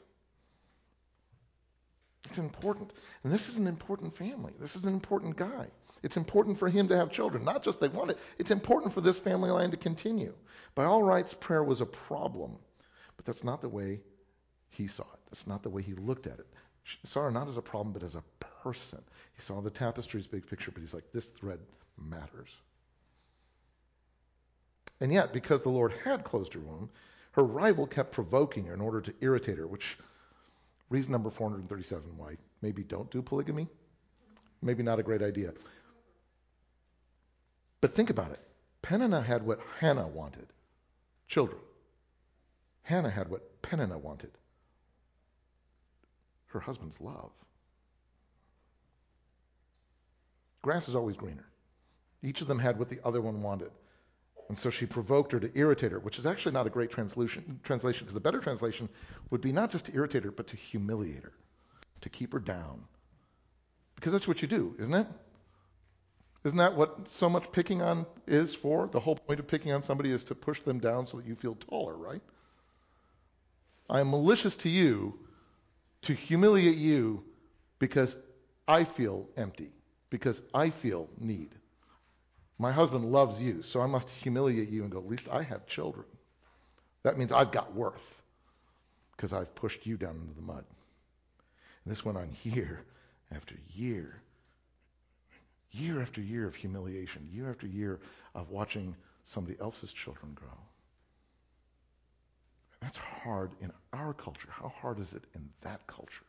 It's 2.25 2.37
important. 2.37 2.93
And 3.23 3.33
this 3.33 3.49
is 3.49 3.57
an 3.57 3.67
important 3.67 4.15
family. 4.15 4.53
This 4.59 4.75
is 4.75 4.85
an 4.85 4.93
important 4.93 5.35
guy. 5.35 5.67
It's 6.03 6.17
important 6.17 6.57
for 6.57 6.69
him 6.69 6.87
to 6.87 6.95
have 6.95 7.11
children. 7.11 7.43
Not 7.43 7.61
just 7.61 7.79
they 7.79 7.89
want 7.89 8.11
it, 8.11 8.19
it's 8.39 8.51
important 8.51 8.93
for 8.93 9.01
this 9.01 9.19
family 9.19 9.51
line 9.51 9.71
to 9.71 9.77
continue. 9.77 10.33
By 10.73 10.85
all 10.85 11.03
rights, 11.03 11.33
prayer 11.33 11.63
was 11.63 11.81
a 11.81 11.85
problem. 11.85 12.57
But 13.17 13.25
that's 13.25 13.43
not 13.43 13.61
the 13.61 13.69
way 13.69 13.99
he 14.69 14.87
saw 14.87 15.03
it. 15.03 15.19
That's 15.29 15.45
not 15.45 15.61
the 15.61 15.69
way 15.69 15.81
he 15.81 15.93
looked 15.93 16.25
at 16.25 16.39
it. 16.39 16.47
He 16.83 17.05
saw 17.05 17.23
her 17.23 17.31
not 17.31 17.47
as 17.47 17.57
a 17.57 17.61
problem, 17.61 17.93
but 17.93 18.01
as 18.01 18.15
a 18.15 18.23
person. 18.63 19.01
He 19.33 19.41
saw 19.41 19.61
the 19.61 19.69
tapestry's 19.69 20.25
big 20.25 20.47
picture, 20.47 20.71
but 20.71 20.79
he's 20.81 20.93
like, 20.93 21.11
this 21.11 21.27
thread 21.27 21.59
matters. 22.09 22.49
And 24.99 25.11
yet, 25.11 25.33
because 25.33 25.63
the 25.63 25.69
Lord 25.69 25.93
had 26.03 26.23
closed 26.23 26.53
her 26.53 26.59
womb, 26.59 26.89
her 27.31 27.43
rival 27.43 27.87
kept 27.87 28.11
provoking 28.11 28.65
her 28.65 28.73
in 28.73 28.81
order 28.81 29.01
to 29.01 29.13
irritate 29.21 29.57
her, 29.57 29.67
which 29.67 29.97
reason 30.89 31.11
number 31.11 31.29
437 31.29 32.17
why 32.17 32.37
maybe 32.61 32.83
don't 32.83 33.09
do 33.09 33.21
polygamy. 33.21 33.67
Maybe 34.61 34.83
not 34.83 34.99
a 34.99 35.03
great 35.03 35.23
idea. 35.23 35.53
But 37.79 37.95
think 37.95 38.11
about 38.11 38.31
it. 38.31 38.39
Peninnah 38.83 39.21
had 39.21 39.43
what 39.43 39.59
Hannah 39.79 40.07
wanted 40.07 40.47
children. 41.27 41.59
Hannah 42.83 43.09
had 43.09 43.29
what 43.29 43.61
Peninnah 43.61 43.97
wanted 43.97 44.31
her 46.47 46.59
husband's 46.59 46.99
love. 46.99 47.31
Grass 50.61 50.87
is 50.87 50.95
always 50.95 51.15
greener. 51.15 51.45
Each 52.23 52.41
of 52.41 52.47
them 52.47 52.59
had 52.59 52.77
what 52.77 52.89
the 52.89 52.99
other 53.03 53.21
one 53.21 53.41
wanted. 53.41 53.71
And 54.49 54.57
so 54.57 54.69
she 54.69 54.85
provoked 54.85 55.31
her 55.31 55.39
to 55.39 55.57
irritate 55.57 55.91
her, 55.91 55.99
which 55.99 56.19
is 56.19 56.25
actually 56.25 56.51
not 56.51 56.67
a 56.67 56.69
great 56.69 56.91
translation, 56.91 57.59
because 57.63 58.13
the 58.13 58.19
better 58.19 58.39
translation 58.39 58.89
would 59.29 59.41
be 59.41 59.51
not 59.51 59.71
just 59.71 59.85
to 59.85 59.95
irritate 59.95 60.23
her, 60.23 60.31
but 60.31 60.47
to 60.47 60.57
humiliate 60.57 61.23
her, 61.23 61.31
to 62.01 62.09
keep 62.09 62.33
her 62.33 62.39
down. 62.39 62.83
Because 63.95 64.11
that's 64.11 64.27
what 64.27 64.41
you 64.41 64.47
do, 64.47 64.75
isn't 64.77 64.93
it? 64.93 65.07
Isn't 66.43 66.57
that 66.57 66.75
what 66.75 67.07
so 67.07 67.29
much 67.29 67.51
picking 67.51 67.81
on 67.81 68.05
is 68.27 68.53
for? 68.53 68.87
The 68.87 68.99
whole 68.99 69.15
point 69.15 69.39
of 69.39 69.47
picking 69.47 69.71
on 69.71 69.83
somebody 69.83 70.09
is 70.11 70.23
to 70.25 70.35
push 70.35 70.59
them 70.61 70.79
down 70.79 71.07
so 71.07 71.17
that 71.17 71.25
you 71.25 71.35
feel 71.35 71.55
taller, 71.55 71.95
right? 71.95 72.21
I 73.89 73.99
am 73.99 74.09
malicious 74.09 74.55
to 74.57 74.69
you 74.69 75.19
to 76.03 76.13
humiliate 76.13 76.77
you 76.77 77.23
because 77.77 78.17
I 78.67 78.85
feel 78.85 79.29
empty, 79.37 79.71
because 80.09 80.41
I 80.53 80.71
feel 80.71 81.09
need. 81.19 81.51
My 82.61 82.71
husband 82.71 83.11
loves 83.11 83.41
you, 83.41 83.63
so 83.63 83.81
I 83.81 83.87
must 83.87 84.07
humiliate 84.07 84.69
you 84.69 84.83
and 84.83 84.91
go, 84.91 84.99
at 84.99 85.07
least 85.07 85.27
I 85.31 85.41
have 85.41 85.65
children. 85.65 86.05
That 87.01 87.17
means 87.17 87.31
I've 87.31 87.51
got 87.51 87.73
worth 87.73 88.21
because 89.15 89.33
I've 89.33 89.55
pushed 89.55 89.87
you 89.87 89.97
down 89.97 90.21
into 90.21 90.35
the 90.35 90.43
mud. 90.43 90.63
And 91.83 91.91
this 91.91 92.05
went 92.05 92.19
on 92.19 92.29
year 92.43 92.83
after 93.35 93.55
year, 93.73 94.21
year 95.71 96.03
after 96.03 96.21
year 96.21 96.45
of 96.45 96.53
humiliation, 96.53 97.27
year 97.33 97.49
after 97.49 97.65
year 97.65 97.99
of 98.35 98.51
watching 98.51 98.95
somebody 99.23 99.59
else's 99.59 99.91
children 99.91 100.31
grow. 100.35 100.49
That's 102.79 102.97
hard 102.97 103.49
in 103.59 103.71
our 103.91 104.13
culture. 104.13 104.49
How 104.51 104.71
hard 104.79 104.99
is 104.99 105.13
it 105.13 105.23
in 105.33 105.49
that 105.61 105.87
culture? 105.87 106.25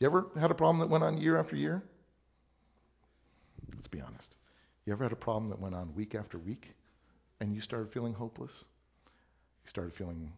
You 0.00 0.08
ever 0.08 0.26
had 0.40 0.50
a 0.50 0.54
problem 0.54 0.80
that 0.80 0.88
went 0.88 1.04
on 1.04 1.18
year 1.18 1.38
after 1.38 1.54
year? 1.54 1.84
Let's 3.76 3.86
be 3.86 4.00
honest. 4.00 4.37
You 4.88 4.92
ever 4.92 5.04
had 5.04 5.12
a 5.12 5.16
problem 5.16 5.48
that 5.48 5.60
went 5.60 5.74
on 5.74 5.94
week 5.94 6.14
after 6.14 6.38
week 6.38 6.74
and 7.40 7.54
you 7.54 7.60
started 7.60 7.92
feeling 7.92 8.14
hopeless? 8.14 8.64
You 9.62 9.68
started 9.68 9.92
feeling 9.92 10.32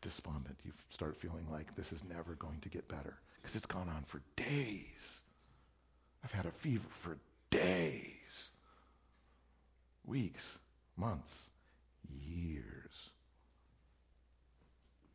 despondent. 0.00 0.58
You 0.64 0.72
started 0.90 1.16
feeling 1.16 1.46
like 1.52 1.72
this 1.76 1.92
is 1.92 2.02
never 2.02 2.34
going 2.34 2.58
to 2.62 2.68
get 2.68 2.88
better 2.88 3.14
because 3.36 3.54
it's 3.54 3.64
gone 3.64 3.88
on 3.88 4.02
for 4.08 4.20
days. 4.34 5.20
I've 6.24 6.32
had 6.32 6.46
a 6.46 6.50
fever 6.50 6.88
for 7.02 7.16
days, 7.50 8.48
weeks, 10.04 10.58
months, 10.96 11.50
years. 12.08 13.10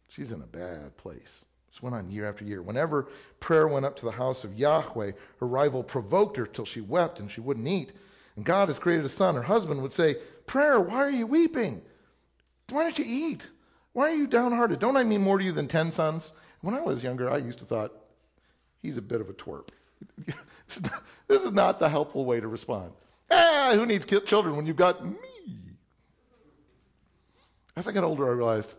She's 0.07 0.31
in 0.31 0.41
a 0.41 0.47
bad 0.47 0.95
place. 0.95 1.43
This 1.69 1.83
went 1.83 1.93
on 1.93 2.09
year 2.09 2.25
after 2.25 2.45
year. 2.45 2.61
Whenever 2.61 3.09
prayer 3.41 3.67
went 3.67 3.85
up 3.85 3.97
to 3.97 4.05
the 4.05 4.11
house 4.11 4.45
of 4.45 4.57
Yahweh, 4.57 5.11
her 5.41 5.47
rival 5.47 5.83
provoked 5.83 6.37
her 6.37 6.45
till 6.45 6.63
she 6.63 6.79
wept 6.79 7.19
and 7.19 7.29
she 7.29 7.41
wouldn't 7.41 7.67
eat. 7.67 7.91
And 8.39 8.45
God 8.45 8.69
has 8.69 8.79
created 8.79 9.05
a 9.05 9.09
son. 9.09 9.35
Her 9.35 9.41
husband 9.41 9.81
would 9.81 9.91
say, 9.91 10.15
Prayer, 10.45 10.79
why 10.79 10.99
are 10.99 11.09
you 11.09 11.27
weeping? 11.27 11.81
Why 12.69 12.83
don't 12.83 12.97
you 12.97 13.03
eat? 13.05 13.49
Why 13.91 14.11
are 14.11 14.15
you 14.15 14.27
downhearted? 14.27 14.79
Don't 14.79 14.95
I 14.95 15.03
mean 15.03 15.21
more 15.21 15.37
to 15.37 15.43
you 15.43 15.51
than 15.51 15.67
ten 15.67 15.91
sons? 15.91 16.31
When 16.61 16.73
I 16.73 16.79
was 16.79 17.03
younger, 17.03 17.29
I 17.29 17.35
used 17.35 17.59
to 17.59 17.65
thought, 17.65 17.91
he's 18.81 18.95
a 18.95 19.01
bit 19.01 19.19
of 19.19 19.27
a 19.27 19.33
twerp. 19.33 19.67
this 21.27 21.43
is 21.43 21.51
not 21.51 21.79
the 21.79 21.89
helpful 21.89 22.23
way 22.23 22.39
to 22.39 22.47
respond. 22.47 22.93
Ah, 23.29 23.73
who 23.75 23.85
needs 23.85 24.05
children 24.05 24.55
when 24.55 24.65
you've 24.65 24.77
got 24.77 25.05
me? 25.05 25.17
As 27.75 27.89
I 27.89 27.91
got 27.91 28.05
older, 28.05 28.25
I 28.25 28.31
realized 28.31 28.73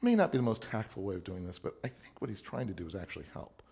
may 0.00 0.14
not 0.14 0.32
be 0.32 0.38
the 0.38 0.42
most 0.42 0.62
tactful 0.62 1.02
way 1.02 1.16
of 1.16 1.24
doing 1.24 1.44
this, 1.44 1.58
but 1.58 1.74
I 1.84 1.88
think 1.88 2.18
what 2.18 2.30
he's 2.30 2.40
trying 2.40 2.68
to 2.68 2.72
do 2.72 2.86
is 2.86 2.94
actually 2.94 3.26
help. 3.34 3.62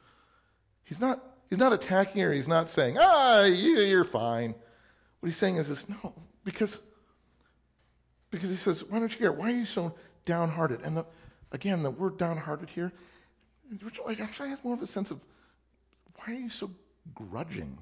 He's 0.84 1.00
not 1.00 1.24
he's 1.48 1.58
not 1.58 1.72
attacking 1.72 2.20
her. 2.20 2.30
He's 2.30 2.46
not 2.46 2.68
saying, 2.68 2.98
ah, 3.00 3.44
you're 3.44 4.04
fine. 4.04 4.54
What 5.22 5.28
he's 5.28 5.36
saying 5.36 5.54
is 5.54 5.68
this, 5.68 5.88
no, 5.88 6.12
because 6.42 6.82
because 8.32 8.50
he 8.50 8.56
says, 8.56 8.82
why 8.82 8.98
don't 8.98 9.12
you 9.12 9.18
care? 9.18 9.30
Why 9.30 9.52
are 9.52 9.54
you 9.54 9.66
so 9.66 9.94
downhearted? 10.24 10.80
And 10.82 10.96
the, 10.96 11.04
again, 11.52 11.84
the 11.84 11.92
word 11.92 12.18
downhearted 12.18 12.70
here 12.70 12.92
actually 14.20 14.48
has 14.48 14.64
more 14.64 14.74
of 14.74 14.82
a 14.82 14.86
sense 14.88 15.12
of 15.12 15.20
why 16.16 16.34
are 16.34 16.38
you 16.38 16.50
so 16.50 16.72
grudging, 17.14 17.78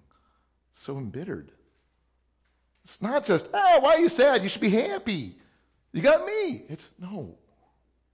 so 0.74 0.98
embittered? 0.98 1.50
It's 2.84 3.00
not 3.00 3.24
just, 3.24 3.48
oh, 3.54 3.78
why 3.80 3.94
are 3.94 4.00
you 4.00 4.10
sad? 4.10 4.42
You 4.42 4.50
should 4.50 4.60
be 4.60 4.68
happy. 4.68 5.34
You 5.94 6.02
got 6.02 6.26
me. 6.26 6.62
It's 6.68 6.90
no. 6.98 7.38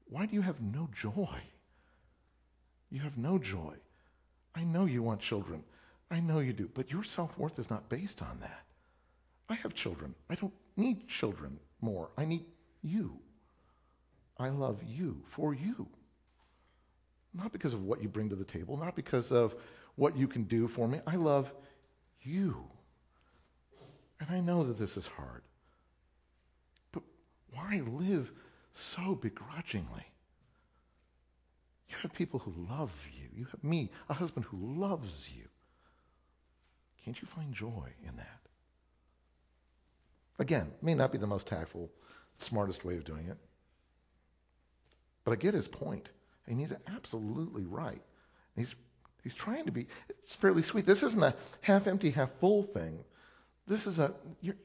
Why 0.08 0.26
do 0.26 0.36
you 0.36 0.42
have 0.42 0.60
no 0.60 0.88
joy? 0.92 1.40
You 2.90 3.00
have 3.00 3.18
no 3.18 3.38
joy. 3.38 3.74
I 4.54 4.62
know 4.62 4.84
you 4.84 5.02
want 5.02 5.20
children. 5.20 5.64
I 6.12 6.20
know 6.20 6.38
you 6.38 6.52
do. 6.52 6.70
But 6.72 6.92
your 6.92 7.02
self 7.02 7.36
worth 7.36 7.58
is 7.58 7.70
not 7.70 7.88
based 7.88 8.22
on 8.22 8.38
that. 8.40 8.65
I 9.48 9.54
have 9.54 9.74
children. 9.74 10.14
I 10.28 10.34
don't 10.34 10.52
need 10.76 11.08
children 11.08 11.58
more. 11.80 12.10
I 12.16 12.24
need 12.24 12.44
you. 12.82 13.18
I 14.38 14.48
love 14.48 14.82
you 14.84 15.22
for 15.28 15.54
you. 15.54 15.86
Not 17.32 17.52
because 17.52 17.74
of 17.74 17.84
what 17.84 18.02
you 18.02 18.08
bring 18.08 18.30
to 18.30 18.36
the 18.36 18.44
table, 18.44 18.76
not 18.76 18.96
because 18.96 19.30
of 19.30 19.54
what 19.94 20.16
you 20.16 20.26
can 20.26 20.44
do 20.44 20.68
for 20.68 20.88
me. 20.88 21.00
I 21.06 21.16
love 21.16 21.52
you. 22.22 22.64
And 24.20 24.30
I 24.30 24.40
know 24.40 24.64
that 24.64 24.78
this 24.78 24.96
is 24.96 25.06
hard. 25.06 25.42
But 26.92 27.02
why 27.52 27.82
live 27.86 28.30
so 28.72 29.14
begrudgingly? 29.14 30.06
You 31.88 31.96
have 32.02 32.12
people 32.12 32.40
who 32.40 32.54
love 32.70 32.92
you. 33.14 33.28
You 33.34 33.46
have 33.50 33.62
me, 33.62 33.90
a 34.08 34.14
husband 34.14 34.46
who 34.46 34.80
loves 34.80 35.30
you. 35.30 35.44
Can't 37.04 37.20
you 37.20 37.28
find 37.28 37.52
joy 37.54 37.92
in 38.06 38.16
that? 38.16 38.45
Again, 40.38 40.72
may 40.82 40.94
not 40.94 41.12
be 41.12 41.18
the 41.18 41.26
most 41.26 41.46
tactful, 41.46 41.90
smartest 42.38 42.84
way 42.84 42.96
of 42.96 43.04
doing 43.04 43.26
it. 43.28 43.38
But 45.24 45.32
I 45.32 45.36
get 45.36 45.54
his 45.54 45.68
point. 45.68 46.08
And 46.46 46.60
he's 46.60 46.72
absolutely 46.86 47.64
right. 47.64 48.02
He's 48.54 48.74
he's 49.22 49.34
trying 49.34 49.66
to 49.66 49.72
be 49.72 49.88
it's 50.08 50.34
fairly 50.34 50.62
sweet. 50.62 50.86
This 50.86 51.02
isn't 51.02 51.22
a 51.22 51.34
half 51.60 51.86
empty, 51.86 52.10
half 52.10 52.30
full 52.38 52.62
thing. 52.62 53.00
This 53.66 53.86
is 53.86 53.98
a 53.98 54.14
you're 54.40 54.56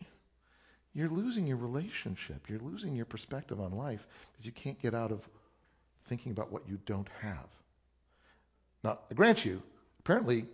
you're 0.94 1.10
losing 1.10 1.48
your 1.48 1.58
relationship. 1.58 2.50
You're 2.50 2.60
losing 2.60 2.96
your 2.96 3.06
perspective 3.06 3.60
on 3.60 3.72
life 3.72 4.06
because 4.32 4.46
you 4.46 4.52
can't 4.52 4.80
get 4.82 4.94
out 4.94 5.12
of 5.12 5.28
thinking 6.08 6.32
about 6.32 6.52
what 6.52 6.68
you 6.68 6.78
don't 6.86 7.08
have. 7.22 7.48
Now, 8.84 9.00
I 9.10 9.14
grant 9.14 9.46
you, 9.46 9.62
apparently, 10.00 10.46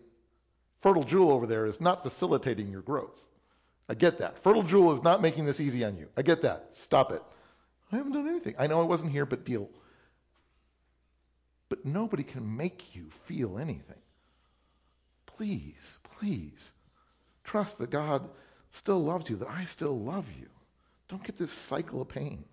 fertile 0.82 1.04
jewel 1.04 1.32
over 1.32 1.48
there 1.48 1.66
is 1.66 1.82
not 1.82 2.04
facilitating 2.04 2.70
your 2.70 2.82
growth. 2.82 3.20
I 3.90 3.94
get 3.94 4.20
that. 4.20 4.44
Fertile 4.44 4.64
Jewel 4.64 4.94
is 4.94 5.02
not 5.02 5.22
making 5.22 5.46
this 5.46 5.60
easy 5.60 5.86
on 5.86 5.98
you. 5.98 6.08
I 6.18 6.22
get 6.22 6.42
that. 6.42 6.70
Stop 6.72 7.12
it. 7.12 7.22
I 7.92 7.98
haven't 7.98 8.12
done 8.12 8.28
anything. 8.28 8.56
I 8.60 8.68
know 8.68 8.82
I 8.82 8.86
wasn't 8.86 9.12
here, 9.12 9.26
but 9.26 9.46
deal. 9.46 9.70
But 11.70 11.86
nobody 11.86 12.24
can 12.24 12.58
make 12.58 12.96
you 12.96 13.06
feel 13.26 13.58
anything. 13.58 14.02
Please, 15.26 15.98
please, 16.20 16.74
trust 17.44 17.78
that 17.78 17.90
God 17.90 18.30
still 18.72 19.04
loves 19.04 19.30
you, 19.30 19.38
that 19.38 19.50
I 19.50 19.64
still 19.64 19.98
love 19.98 20.26
you. 20.40 20.48
Don't 21.08 21.24
get 21.24 21.38
this 21.38 21.52
cycle 21.52 22.02
of 22.02 22.10
pain. 22.10 22.44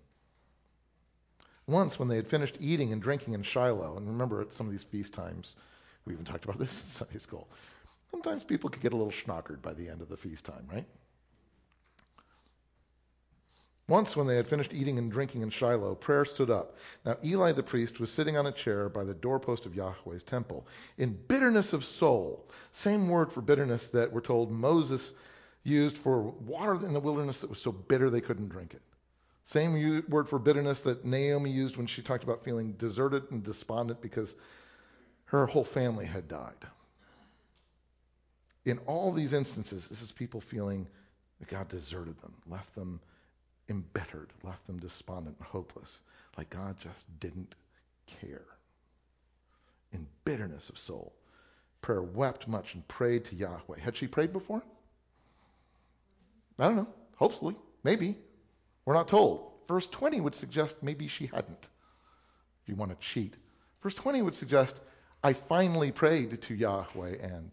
Once, 1.67 1.97
when 1.97 2.07
they 2.07 2.15
had 2.15 2.27
finished 2.27 2.57
eating 2.61 2.93
and 2.93 3.01
drinking 3.01 3.33
in 3.33 3.43
Shiloh, 3.43 3.97
and 3.97 4.07
remember 4.07 4.41
at 4.41 4.53
some 4.53 4.67
of 4.67 4.71
these 4.71 4.83
feast 4.83 5.13
times, 5.13 5.55
we 6.05 6.13
even 6.13 6.23
talked 6.23 6.45
about 6.45 6.59
this 6.59 6.83
in 6.83 6.89
Sunday 6.89 7.17
school, 7.17 7.49
sometimes 8.11 8.43
people 8.43 8.69
could 8.69 8.81
get 8.81 8.93
a 8.93 8.95
little 8.95 9.11
schnockered 9.11 9.61
by 9.61 9.73
the 9.73 9.89
end 9.89 10.01
of 10.01 10.07
the 10.07 10.15
feast 10.15 10.45
time, 10.45 10.67
right? 10.71 10.85
Once, 13.87 14.15
when 14.15 14.25
they 14.25 14.35
had 14.35 14.47
finished 14.47 14.73
eating 14.73 14.97
and 14.97 15.11
drinking 15.11 15.41
in 15.41 15.49
Shiloh, 15.49 15.93
prayer 15.93 16.25
stood 16.25 16.49
up. 16.49 16.75
Now 17.05 17.17
Eli 17.23 17.51
the 17.51 17.61
priest 17.61 17.99
was 17.99 18.11
sitting 18.11 18.35
on 18.35 18.47
a 18.47 18.51
chair 18.51 18.89
by 18.89 19.03
the 19.03 19.13
doorpost 19.13 19.67
of 19.67 19.75
Yahweh's 19.75 20.23
temple, 20.23 20.65
in 20.97 21.13
bitterness 21.27 21.71
of 21.71 21.85
soul. 21.85 22.49
Same 22.71 23.07
word 23.07 23.31
for 23.31 23.41
bitterness 23.41 23.89
that 23.89 24.11
we're 24.11 24.21
told 24.21 24.51
Moses 24.51 25.13
used 25.63 25.97
for 25.97 26.21
water 26.21 26.73
in 26.85 26.93
the 26.93 26.99
wilderness 26.99 27.41
that 27.41 27.49
was 27.49 27.59
so 27.59 27.71
bitter 27.71 28.09
they 28.09 28.21
couldn't 28.21 28.49
drink 28.49 28.73
it. 28.73 28.81
Same 29.43 30.03
word 30.09 30.27
for 30.27 30.39
bitterness 30.39 30.81
that 30.81 31.05
Naomi 31.05 31.51
used 31.51 31.77
when 31.77 31.85
she 31.85 32.01
talked 32.01 32.23
about 32.23 32.43
feeling 32.43 32.71
deserted 32.73 33.29
and 33.29 33.43
despondent 33.43 34.01
because 34.01 34.35
her 35.25 35.45
whole 35.45 35.63
family 35.63 36.05
had 36.05 36.27
died. 36.27 36.53
In 38.65 38.79
all 38.87 39.11
these 39.11 39.33
instances, 39.33 39.87
this 39.87 40.01
is 40.01 40.11
people 40.11 40.41
feeling 40.41 40.87
that 41.39 41.49
God 41.49 41.67
deserted 41.67 42.19
them, 42.21 42.33
left 42.47 42.73
them 42.73 42.99
embittered, 43.69 44.31
left 44.43 44.65
them 44.67 44.79
despondent 44.79 45.37
and 45.37 45.47
hopeless, 45.47 46.01
like 46.37 46.49
God 46.49 46.77
just 46.79 47.07
didn't 47.19 47.55
care. 48.05 48.45
In 49.91 50.07
bitterness 50.25 50.69
of 50.69 50.77
soul, 50.77 51.13
prayer 51.81 52.01
wept 52.01 52.47
much 52.47 52.73
and 52.73 52.87
prayed 52.87 53.25
to 53.25 53.35
Yahweh. 53.35 53.79
Had 53.79 53.95
she 53.95 54.07
prayed 54.07 54.33
before? 54.33 54.61
I 56.59 56.65
don't 56.65 56.75
know. 56.75 56.87
Hopefully. 57.15 57.55
Maybe. 57.83 58.17
We're 58.85 58.93
not 58.93 59.07
told. 59.07 59.51
Verse 59.67 59.87
20 59.87 60.21
would 60.21 60.35
suggest 60.35 60.83
maybe 60.83 61.07
she 61.07 61.27
hadn't, 61.27 61.67
if 62.61 62.69
you 62.69 62.75
want 62.75 62.91
to 62.91 62.97
cheat. 63.07 63.35
Verse 63.81 63.95
20 63.95 64.21
would 64.21 64.35
suggest, 64.35 64.79
I 65.23 65.33
finally 65.33 65.91
prayed 65.91 66.41
to 66.41 66.53
Yahweh 66.53 67.17
and 67.21 67.51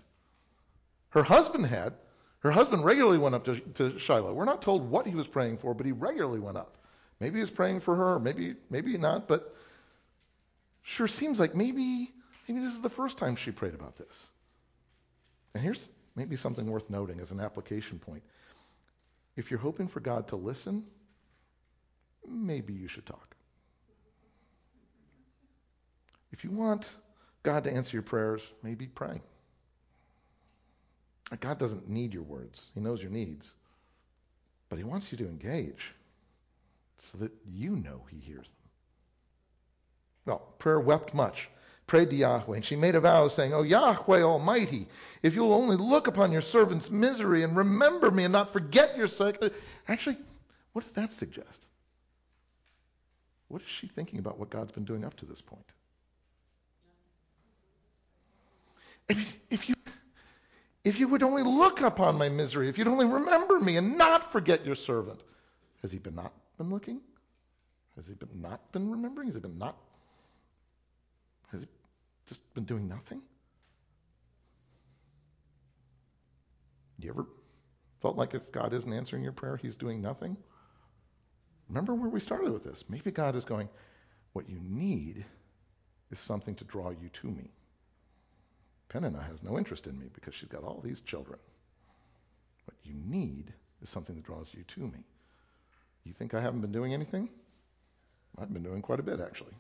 her 1.10 1.22
husband 1.22 1.66
had, 1.66 1.94
her 2.42 2.50
husband 2.50 2.84
regularly 2.84 3.18
went 3.18 3.34
up 3.36 3.44
to, 3.44 3.60
to 3.74 3.98
Shiloh. 3.98 4.34
We're 4.34 4.44
not 4.44 4.62
told 4.62 4.90
what 4.90 5.06
he 5.06 5.14
was 5.14 5.28
praying 5.28 5.58
for, 5.58 5.74
but 5.74 5.86
he 5.86 5.92
regularly 5.92 6.40
went 6.40 6.56
up. 6.56 6.76
Maybe 7.20 7.36
he 7.36 7.40
was 7.40 7.50
praying 7.50 7.80
for 7.80 7.94
her, 7.94 8.18
maybe 8.18 8.56
maybe 8.68 8.98
not, 8.98 9.28
but 9.28 9.54
sure 10.82 11.06
seems 11.06 11.38
like 11.38 11.54
maybe 11.54 12.10
maybe 12.48 12.60
this 12.60 12.74
is 12.74 12.80
the 12.80 12.90
first 12.90 13.16
time 13.16 13.36
she 13.36 13.52
prayed 13.52 13.74
about 13.74 13.96
this. 13.96 14.26
And 15.54 15.62
here's 15.62 15.88
maybe 16.16 16.34
something 16.34 16.66
worth 16.66 16.90
noting 16.90 17.20
as 17.20 17.30
an 17.30 17.38
application 17.38 18.00
point. 18.00 18.24
If 19.36 19.50
you're 19.50 19.60
hoping 19.60 19.86
for 19.86 20.00
God 20.00 20.28
to 20.28 20.36
listen, 20.36 20.84
maybe 22.26 22.72
you 22.72 22.88
should 22.88 23.06
talk. 23.06 23.36
If 26.32 26.42
you 26.42 26.50
want 26.50 26.92
God 27.44 27.64
to 27.64 27.72
answer 27.72 27.96
your 27.96 28.02
prayers, 28.02 28.42
maybe 28.62 28.86
pray. 28.86 29.20
God 31.40 31.58
doesn't 31.58 31.88
need 31.88 32.12
your 32.12 32.22
words, 32.24 32.66
He 32.74 32.80
knows 32.80 33.00
your 33.00 33.10
needs. 33.10 33.54
But 34.68 34.78
He 34.78 34.84
wants 34.84 35.12
you 35.12 35.18
to 35.18 35.24
engage 35.26 35.94
so 36.98 37.18
that 37.18 37.32
you 37.50 37.76
know 37.76 38.02
He 38.10 38.18
hears 38.18 38.46
them. 38.46 38.56
Well, 40.26 40.54
prayer 40.58 40.80
wept 40.80 41.14
much, 41.14 41.48
prayed 41.86 42.10
to 42.10 42.16
Yahweh, 42.16 42.56
and 42.56 42.64
she 42.64 42.76
made 42.76 42.94
a 42.94 43.00
vow 43.00 43.28
saying, 43.28 43.52
Oh 43.52 43.62
Yahweh 43.62 44.22
Almighty, 44.22 44.86
if 45.22 45.34
you 45.34 45.42
will 45.42 45.54
only 45.54 45.76
look 45.76 46.06
upon 46.06 46.32
your 46.32 46.42
servant's 46.42 46.90
misery 46.90 47.42
and 47.42 47.56
remember 47.56 48.10
me 48.10 48.24
and 48.24 48.32
not 48.32 48.52
forget 48.52 48.96
your 48.96 49.08
sake. 49.08 49.38
Actually, 49.88 50.18
what 50.72 50.84
does 50.84 50.92
that 50.92 51.12
suggest? 51.12 51.66
What 53.48 53.62
is 53.62 53.68
she 53.68 53.86
thinking 53.86 54.18
about 54.18 54.38
what 54.38 54.48
God's 54.48 54.72
been 54.72 54.84
doing 54.84 55.04
up 55.04 55.16
to 55.16 55.26
this 55.26 55.40
point? 55.40 55.66
If 59.08 59.36
if 59.50 59.68
you 59.68 59.74
if 60.84 60.98
you 60.98 61.08
would 61.08 61.22
only 61.22 61.42
look 61.42 61.80
upon 61.80 62.18
my 62.18 62.28
misery, 62.28 62.68
if 62.68 62.76
you'd 62.76 62.88
only 62.88 63.06
remember 63.06 63.60
me 63.60 63.76
and 63.76 63.96
not 63.96 64.32
forget 64.32 64.66
your 64.66 64.74
servant. 64.74 65.22
Has 65.82 65.92
he 65.92 65.98
been 65.98 66.14
not 66.14 66.32
been 66.58 66.70
looking? 66.70 67.00
Has 67.96 68.06
he 68.06 68.14
been 68.14 68.40
not 68.40 68.72
been 68.72 68.90
remembering? 68.90 69.28
Has 69.28 69.34
he 69.34 69.40
been 69.40 69.58
not? 69.58 69.76
Has 71.50 71.60
he 71.60 71.68
just 72.26 72.54
been 72.54 72.64
doing 72.64 72.88
nothing? 72.88 73.20
You 76.98 77.10
ever 77.10 77.26
felt 78.00 78.16
like 78.16 78.34
if 78.34 78.52
God 78.52 78.72
isn't 78.72 78.92
answering 78.92 79.24
your 79.24 79.32
prayer, 79.32 79.56
he's 79.56 79.74
doing 79.74 80.00
nothing? 80.00 80.36
Remember 81.68 81.94
where 81.94 82.08
we 82.08 82.20
started 82.20 82.52
with 82.52 82.64
this. 82.64 82.84
Maybe 82.88 83.10
God 83.10 83.34
is 83.34 83.44
going, 83.44 83.68
what 84.32 84.48
you 84.48 84.58
need 84.62 85.24
is 86.10 86.18
something 86.18 86.54
to 86.56 86.64
draw 86.64 86.90
you 86.90 87.08
to 87.20 87.26
me. 87.28 87.50
Peninnah 88.92 89.22
has 89.22 89.42
no 89.42 89.56
interest 89.56 89.86
in 89.86 89.98
me 89.98 90.06
because 90.12 90.34
she's 90.34 90.50
got 90.50 90.64
all 90.64 90.82
these 90.84 91.00
children. 91.00 91.38
What 92.66 92.76
you 92.84 92.94
need 93.06 93.52
is 93.80 93.88
something 93.88 94.14
that 94.14 94.24
draws 94.24 94.48
you 94.52 94.64
to 94.64 94.80
me. 94.80 94.98
You 96.04 96.12
think 96.12 96.34
I 96.34 96.40
haven't 96.40 96.60
been 96.60 96.72
doing 96.72 96.92
anything? 96.92 97.30
I've 98.38 98.52
been 98.52 98.62
doing 98.62 98.82
quite 98.82 99.00
a 99.00 99.02
bit, 99.02 99.18
actually. 99.20 99.54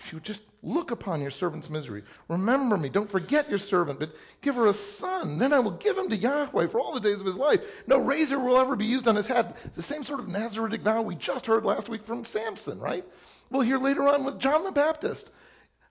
If 0.00 0.12
you 0.12 0.20
just 0.20 0.42
look 0.62 0.90
upon 0.90 1.22
your 1.22 1.30
servant's 1.30 1.70
misery, 1.70 2.02
remember 2.28 2.76
me, 2.76 2.88
don't 2.88 3.10
forget 3.10 3.48
your 3.48 3.58
servant, 3.58 4.00
but 4.00 4.10
give 4.42 4.56
her 4.56 4.66
a 4.66 4.74
son. 4.74 5.38
Then 5.38 5.52
I 5.52 5.60
will 5.60 5.70
give 5.70 5.96
him 5.96 6.08
to 6.08 6.16
Yahweh 6.16 6.66
for 6.66 6.80
all 6.80 6.92
the 6.92 7.00
days 7.00 7.20
of 7.20 7.26
his 7.26 7.36
life. 7.36 7.60
No 7.86 7.98
razor 7.98 8.38
will 8.38 8.58
ever 8.58 8.76
be 8.76 8.84
used 8.84 9.08
on 9.08 9.16
his 9.16 9.28
head. 9.28 9.54
The 9.76 9.82
same 9.82 10.04
sort 10.04 10.20
of 10.20 10.26
Nazaritic 10.26 10.82
vow 10.82 11.02
we 11.02 11.14
just 11.14 11.46
heard 11.46 11.64
last 11.64 11.88
week 11.88 12.04
from 12.04 12.24
Samson, 12.24 12.80
right? 12.80 13.04
We'll 13.48 13.62
hear 13.62 13.78
later 13.78 14.08
on 14.08 14.24
with 14.24 14.40
John 14.40 14.64
the 14.64 14.72
Baptist. 14.72 15.30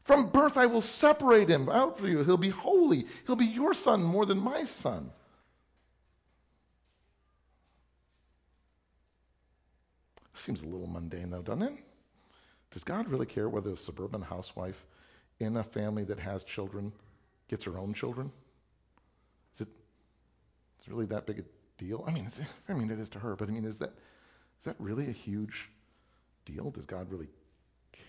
From 0.04 0.30
birth 0.30 0.58
I 0.58 0.66
will 0.66 0.82
separate 0.82 1.50
him 1.50 1.70
out 1.70 2.00
for 2.00 2.08
you. 2.08 2.24
He'll 2.24 2.38
be 2.38 2.50
holy. 2.50 3.06
He'll 3.28 3.36
be 3.36 3.46
your 3.46 3.74
son 3.74 4.04
more 4.04 4.26
than 4.26 4.40
my 4.40 4.64
son. 4.64 5.12
Seems 10.34 10.64
a 10.64 10.66
little 10.66 10.88
mundane, 10.88 11.30
though, 11.30 11.44
doesn't 11.44 11.62
it? 11.62 11.74
Does 12.72 12.84
God 12.84 13.08
really 13.10 13.28
care 13.28 13.48
whether 13.48 13.72
a 13.72 13.78
suburban 13.78 14.24
housewife 14.24 14.86
in 15.40 15.58
a 15.58 15.64
family 15.64 16.04
that 16.06 16.20
has 16.20 16.44
children 16.44 16.92
gets 17.48 17.66
her 17.66 17.78
own 17.78 17.94
children? 17.94 18.32
Is 19.54 19.62
it, 19.62 19.68
is 20.80 20.88
it 20.88 20.92
really 20.92 21.06
that 21.08 21.28
big 21.28 21.40
a 21.40 21.44
deal? 21.78 22.04
I 22.08 22.12
mean, 22.12 22.28
I 22.70 22.74
mean, 22.74 22.90
it 22.90 23.00
is 23.00 23.10
to 23.10 23.20
her, 23.20 23.36
but 23.36 23.50
I 23.50 23.52
mean, 23.52 23.66
is 23.66 23.78
that 23.80 23.94
is 24.58 24.66
that 24.66 24.76
really 24.80 25.08
a 25.10 25.12
huge 25.12 25.70
deal? 26.46 26.72
Does 26.72 26.86
God 26.86 27.12
really 27.12 27.28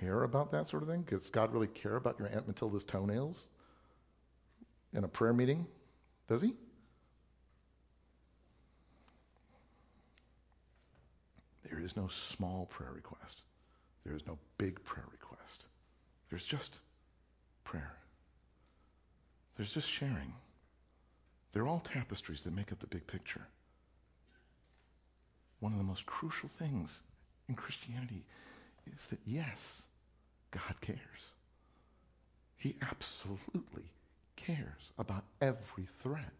care 0.00 0.22
about 0.22 0.52
that 0.52 0.68
sort 0.68 0.82
of 0.82 0.88
thing? 0.88 1.02
Does 1.02 1.30
God 1.30 1.52
really 1.52 1.66
care 1.66 1.96
about 1.96 2.18
your 2.18 2.28
Aunt 2.28 2.46
Matilda's 2.46 2.84
toenails 2.84 3.46
in 4.92 5.04
a 5.04 5.08
prayer 5.08 5.32
meeting? 5.32 5.66
Does 6.28 6.42
he? 6.42 6.54
There 11.68 11.80
is 11.80 11.96
no 11.96 12.08
small 12.08 12.66
prayer 12.66 12.92
request. 12.92 13.42
There 14.04 14.14
is 14.14 14.26
no 14.26 14.38
big 14.58 14.82
prayer 14.84 15.06
request. 15.10 15.66
There's 16.28 16.44
just 16.44 16.80
prayer. 17.64 17.94
There's 19.56 19.72
just 19.72 19.88
sharing. 19.88 20.32
They're 21.52 21.66
all 21.66 21.80
tapestries 21.80 22.42
that 22.42 22.54
make 22.54 22.72
up 22.72 22.80
the 22.80 22.86
big 22.86 23.06
picture. 23.06 23.46
One 25.60 25.72
of 25.72 25.78
the 25.78 25.84
most 25.84 26.06
crucial 26.06 26.48
things 26.58 27.00
in 27.48 27.54
Christianity 27.54 28.24
is 28.86 29.06
that 29.06 29.20
yes, 29.26 29.82
God 30.50 30.80
cares. 30.80 30.98
He 32.56 32.76
absolutely 32.82 33.90
cares 34.36 34.92
about 34.98 35.24
every 35.40 35.88
thread. 36.02 36.30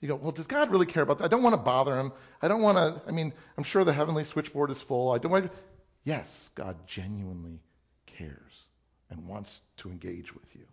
You 0.00 0.08
go, 0.08 0.16
well, 0.16 0.32
does 0.32 0.46
God 0.46 0.70
really 0.70 0.86
care 0.86 1.02
about 1.02 1.18
that? 1.18 1.24
I 1.24 1.28
don't 1.28 1.42
want 1.42 1.54
to 1.54 1.62
bother 1.62 1.98
him. 1.98 2.12
I 2.42 2.48
don't 2.48 2.62
want 2.62 2.76
to, 2.76 3.08
I 3.08 3.12
mean, 3.12 3.32
I'm 3.56 3.64
sure 3.64 3.84
the 3.84 3.92
heavenly 3.92 4.24
switchboard 4.24 4.70
is 4.70 4.80
full. 4.80 5.10
I 5.10 5.18
don't 5.18 5.32
want 5.32 5.50
to. 5.50 5.58
Yes, 6.04 6.50
God 6.54 6.76
genuinely 6.86 7.60
cares 8.06 8.66
and 9.10 9.26
wants 9.26 9.60
to 9.78 9.90
engage 9.90 10.34
with 10.34 10.54
you. 10.54 10.66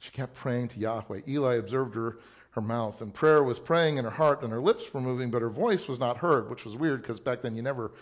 She 0.00 0.10
kept 0.10 0.34
praying 0.34 0.68
to 0.68 0.80
Yahweh. 0.80 1.22
Eli 1.28 1.56
observed 1.56 1.94
her, 1.94 2.18
her 2.50 2.60
mouth, 2.60 3.00
and 3.00 3.12
prayer 3.14 3.42
was 3.42 3.58
praying 3.58 3.96
in 3.96 4.04
her 4.04 4.10
heart, 4.10 4.42
and 4.42 4.52
her 4.52 4.60
lips 4.60 4.92
were 4.92 5.00
moving, 5.00 5.30
but 5.30 5.42
her 5.42 5.48
voice 5.48 5.88
was 5.88 6.00
not 6.00 6.16
heard, 6.16 6.50
which 6.50 6.64
was 6.64 6.76
weird 6.76 7.02
because 7.02 7.20
back 7.20 7.42
then 7.42 7.56
you 7.56 7.62
never 7.62 7.92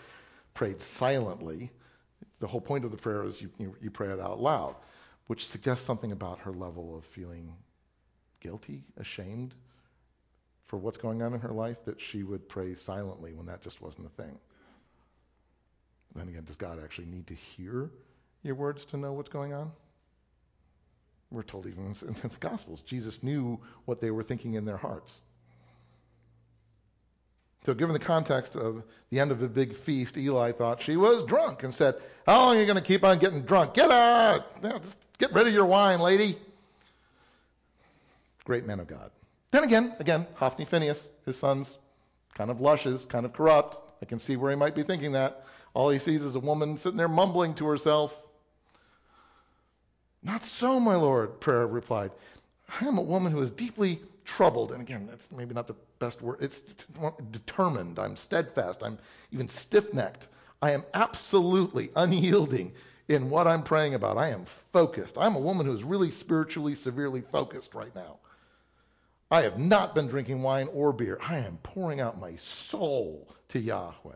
prayed 0.55 0.81
silently. 0.81 1.69
The 2.39 2.47
whole 2.47 2.61
point 2.61 2.85
of 2.85 2.91
the 2.91 2.97
prayer 2.97 3.23
is 3.23 3.39
you, 3.39 3.51
you, 3.59 3.75
you 3.81 3.91
pray 3.91 4.09
it 4.11 4.19
out 4.19 4.41
loud, 4.41 4.75
which 5.27 5.47
suggests 5.47 5.85
something 5.85 6.11
about 6.11 6.39
her 6.39 6.51
level 6.51 6.97
of 6.97 7.05
feeling 7.05 7.53
guilty, 8.39 8.83
ashamed 8.97 9.53
for 10.65 10.77
what's 10.77 10.97
going 10.97 11.21
on 11.21 11.33
in 11.35 11.41
her 11.41 11.51
life, 11.51 11.77
that 11.85 12.01
she 12.01 12.23
would 12.23 12.49
pray 12.49 12.73
silently 12.73 13.33
when 13.33 13.45
that 13.45 13.61
just 13.61 13.81
wasn't 13.81 14.07
a 14.07 14.21
thing. 14.21 14.39
Then 16.15 16.29
again, 16.29 16.45
does 16.45 16.55
God 16.55 16.79
actually 16.83 17.07
need 17.07 17.27
to 17.27 17.35
hear 17.35 17.91
your 18.41 18.55
words 18.55 18.85
to 18.85 18.97
know 18.97 19.13
what's 19.13 19.29
going 19.29 19.53
on? 19.53 19.71
We're 21.29 21.43
told 21.43 21.67
even 21.67 21.93
in 22.01 22.13
the 22.13 22.29
Gospels, 22.39 22.81
Jesus 22.81 23.21
knew 23.21 23.59
what 23.85 23.99
they 23.99 24.11
were 24.11 24.23
thinking 24.23 24.53
in 24.53 24.65
their 24.65 24.77
hearts. 24.77 25.21
So, 27.65 27.73
given 27.73 27.93
the 27.93 27.99
context 27.99 28.55
of 28.55 28.83
the 29.09 29.19
end 29.19 29.31
of 29.31 29.41
a 29.41 29.47
big 29.47 29.73
feast, 29.73 30.19
Eli 30.19 30.51
thought 30.51 30.79
she 30.79 30.97
was 30.97 31.23
drunk 31.23 31.63
and 31.63 31.73
said, 31.73 31.95
How 32.27 32.45
long 32.45 32.57
are 32.57 32.59
you 32.59 32.65
going 32.67 32.77
to 32.77 32.83
keep 32.83 33.03
on 33.03 33.17
getting 33.17 33.41
drunk? 33.41 33.73
Get 33.73 33.89
out! 33.89 34.45
Yeah, 34.63 34.77
just 34.77 34.99
get 35.17 35.33
rid 35.33 35.47
of 35.47 35.53
your 35.53 35.65
wine, 35.65 35.99
lady. 35.99 36.37
Great 38.43 38.67
man 38.67 38.79
of 38.79 38.85
God. 38.85 39.09
Then 39.49 39.63
again, 39.63 39.95
again, 39.97 40.27
Hophni 40.35 40.65
Phinehas, 40.65 41.09
his 41.25 41.37
son's 41.37 41.79
kind 42.35 42.51
of 42.51 42.61
luscious, 42.61 43.03
kind 43.03 43.25
of 43.25 43.33
corrupt. 43.33 43.79
I 43.99 44.05
can 44.05 44.19
see 44.19 44.35
where 44.35 44.51
he 44.51 44.57
might 44.57 44.75
be 44.75 44.83
thinking 44.83 45.13
that. 45.13 45.43
All 45.73 45.89
he 45.89 45.97
sees 45.97 46.23
is 46.23 46.35
a 46.35 46.39
woman 46.39 46.77
sitting 46.77 46.97
there 46.97 47.07
mumbling 47.07 47.55
to 47.55 47.65
herself. 47.65 48.15
Not 50.21 50.43
so, 50.43 50.79
my 50.79 50.97
lord, 50.97 51.39
Prayer 51.39 51.65
replied. 51.65 52.11
I 52.79 52.85
am 52.85 52.99
a 52.99 53.01
woman 53.01 53.31
who 53.31 53.41
is 53.41 53.49
deeply 53.49 54.01
troubled. 54.25 54.71
And 54.71 54.81
again, 54.81 55.07
that's 55.09 55.31
maybe 55.31 55.53
not 55.53 55.67
the 55.67 55.75
best 55.99 56.21
word. 56.21 56.37
It's 56.41 56.61
determined. 57.31 57.99
I'm 57.99 58.15
steadfast. 58.15 58.83
I'm 58.83 58.97
even 59.31 59.47
stiff 59.47 59.93
necked. 59.93 60.27
I 60.61 60.71
am 60.71 60.83
absolutely 60.93 61.91
unyielding 61.95 62.73
in 63.07 63.29
what 63.29 63.47
I'm 63.47 63.63
praying 63.63 63.93
about. 63.93 64.17
I 64.17 64.29
am 64.29 64.45
focused. 64.73 65.17
I'm 65.17 65.35
a 65.35 65.39
woman 65.39 65.65
who's 65.65 65.83
really 65.83 66.11
spiritually, 66.11 66.75
severely 66.75 67.21
focused 67.21 67.75
right 67.75 67.93
now. 67.95 68.17
I 69.31 69.41
have 69.41 69.59
not 69.59 69.95
been 69.95 70.07
drinking 70.07 70.41
wine 70.41 70.69
or 70.73 70.93
beer. 70.93 71.19
I 71.21 71.37
am 71.39 71.57
pouring 71.63 71.99
out 71.99 72.19
my 72.19 72.35
soul 72.35 73.27
to 73.49 73.59
Yahweh. 73.59 74.15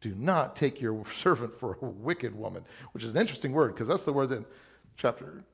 Do 0.00 0.14
not 0.16 0.56
take 0.56 0.80
your 0.80 1.04
servant 1.14 1.58
for 1.58 1.78
a 1.80 1.86
wicked 1.86 2.34
woman, 2.34 2.64
which 2.92 3.04
is 3.04 3.10
an 3.10 3.20
interesting 3.20 3.52
word 3.52 3.74
because 3.74 3.88
that's 3.88 4.02
the 4.02 4.12
word 4.12 4.30
that 4.30 4.44
chapter 4.96 5.44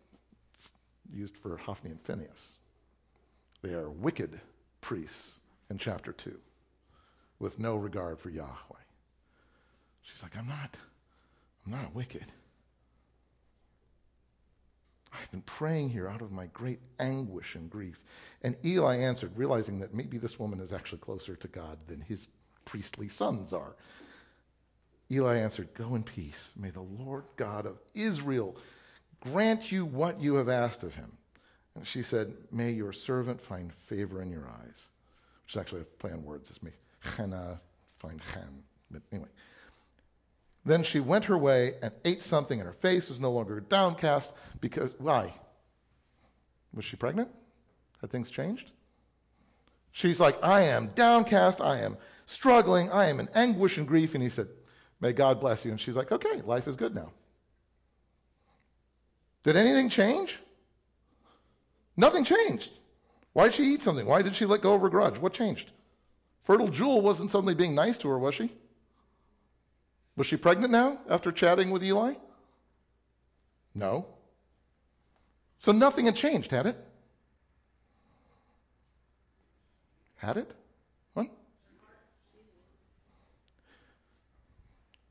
used 1.12 1.37
for 1.37 1.57
Hophni 1.57 1.90
and 1.90 2.00
Phinehas. 2.02 2.57
They 3.62 3.74
are 3.74 3.90
wicked 3.90 4.40
priests 4.80 5.40
in 5.70 5.78
chapter 5.78 6.12
2 6.12 6.38
with 7.38 7.58
no 7.58 7.76
regard 7.76 8.18
for 8.20 8.30
Yahweh. 8.30 8.84
She's 10.02 10.22
like, 10.22 10.36
I'm 10.36 10.48
not, 10.48 10.76
I'm 11.66 11.72
not 11.72 11.94
wicked. 11.94 12.24
I've 15.12 15.30
been 15.30 15.42
praying 15.42 15.90
here 15.90 16.08
out 16.08 16.22
of 16.22 16.32
my 16.32 16.46
great 16.46 16.80
anguish 17.00 17.54
and 17.54 17.68
grief. 17.68 17.98
And 18.42 18.56
Eli 18.64 18.98
answered, 18.98 19.36
realizing 19.36 19.80
that 19.80 19.94
maybe 19.94 20.18
this 20.18 20.38
woman 20.38 20.60
is 20.60 20.72
actually 20.72 20.98
closer 20.98 21.34
to 21.36 21.48
God 21.48 21.78
than 21.86 22.00
his 22.00 22.28
priestly 22.64 23.08
sons 23.08 23.52
are. 23.52 23.74
Eli 25.10 25.38
answered, 25.38 25.72
Go 25.74 25.94
in 25.94 26.02
peace. 26.02 26.52
May 26.56 26.70
the 26.70 26.82
Lord 26.82 27.24
God 27.36 27.66
of 27.66 27.78
Israel 27.94 28.56
grant 29.20 29.72
you 29.72 29.84
what 29.84 30.20
you 30.20 30.34
have 30.34 30.48
asked 30.48 30.84
of 30.84 30.94
him. 30.94 31.17
And 31.78 31.86
she 31.86 32.02
said, 32.02 32.34
May 32.50 32.72
your 32.72 32.92
servant 32.92 33.40
find 33.40 33.72
favor 33.72 34.20
in 34.20 34.30
your 34.30 34.48
eyes. 34.48 34.88
Which 35.44 35.54
is 35.54 35.60
actually 35.60 35.82
a 35.82 35.84
play 35.84 36.10
on 36.10 36.24
words. 36.24 36.50
It's 36.50 36.60
me. 36.60 36.72
Chana, 37.04 37.60
find 38.00 38.20
chan. 38.32 38.62
But 38.90 39.02
anyway. 39.12 39.28
Then 40.64 40.82
she 40.82 40.98
went 40.98 41.26
her 41.26 41.38
way 41.38 41.76
and 41.80 41.92
ate 42.04 42.22
something, 42.22 42.58
and 42.58 42.66
her 42.66 42.74
face 42.74 43.08
was 43.08 43.20
no 43.20 43.30
longer 43.30 43.60
downcast 43.60 44.34
because, 44.60 44.92
why? 44.98 45.32
Was 46.74 46.84
she 46.84 46.96
pregnant? 46.96 47.30
Had 48.00 48.10
things 48.10 48.28
changed? 48.28 48.72
She's 49.92 50.18
like, 50.18 50.36
I 50.42 50.62
am 50.62 50.88
downcast. 50.88 51.60
I 51.60 51.78
am 51.82 51.96
struggling. 52.26 52.90
I 52.90 53.08
am 53.08 53.20
in 53.20 53.28
anguish 53.36 53.78
and 53.78 53.86
grief. 53.86 54.14
And 54.14 54.22
he 54.22 54.30
said, 54.30 54.48
May 55.00 55.12
God 55.12 55.40
bless 55.40 55.64
you. 55.64 55.70
And 55.70 55.80
she's 55.80 55.96
like, 55.96 56.10
Okay, 56.10 56.42
life 56.42 56.66
is 56.66 56.74
good 56.74 56.94
now. 56.94 57.12
Did 59.44 59.54
anything 59.54 59.88
change? 59.88 60.40
Nothing 61.98 62.22
changed. 62.22 62.70
Why 63.32 63.46
did 63.46 63.54
she 63.54 63.64
eat 63.64 63.82
something? 63.82 64.06
Why 64.06 64.22
did 64.22 64.37
she 64.37 64.46
let 64.46 64.62
go 64.62 64.74
of 64.74 64.82
her 64.82 64.88
grudge? 64.88 65.18
What 65.18 65.32
changed? 65.32 65.72
Fertile 66.44 66.68
Jewel 66.68 67.02
wasn't 67.02 67.32
suddenly 67.32 67.54
being 67.54 67.74
nice 67.74 67.98
to 67.98 68.08
her, 68.08 68.18
was 68.18 68.37
she? 68.37 68.52
Was 70.16 70.28
she 70.28 70.37
pregnant 70.37 70.70
now 70.70 71.00
after 71.11 71.32
chatting 71.32 71.70
with 71.70 71.82
Eli? 71.82 72.14
No. 73.74 74.06
So 75.58 75.72
nothing 75.72 76.06
had 76.06 76.14
changed, 76.14 76.52
had 76.52 76.66
it? 76.66 76.76
Had 80.16 80.37
it? 80.37 80.54
What? 81.14 81.26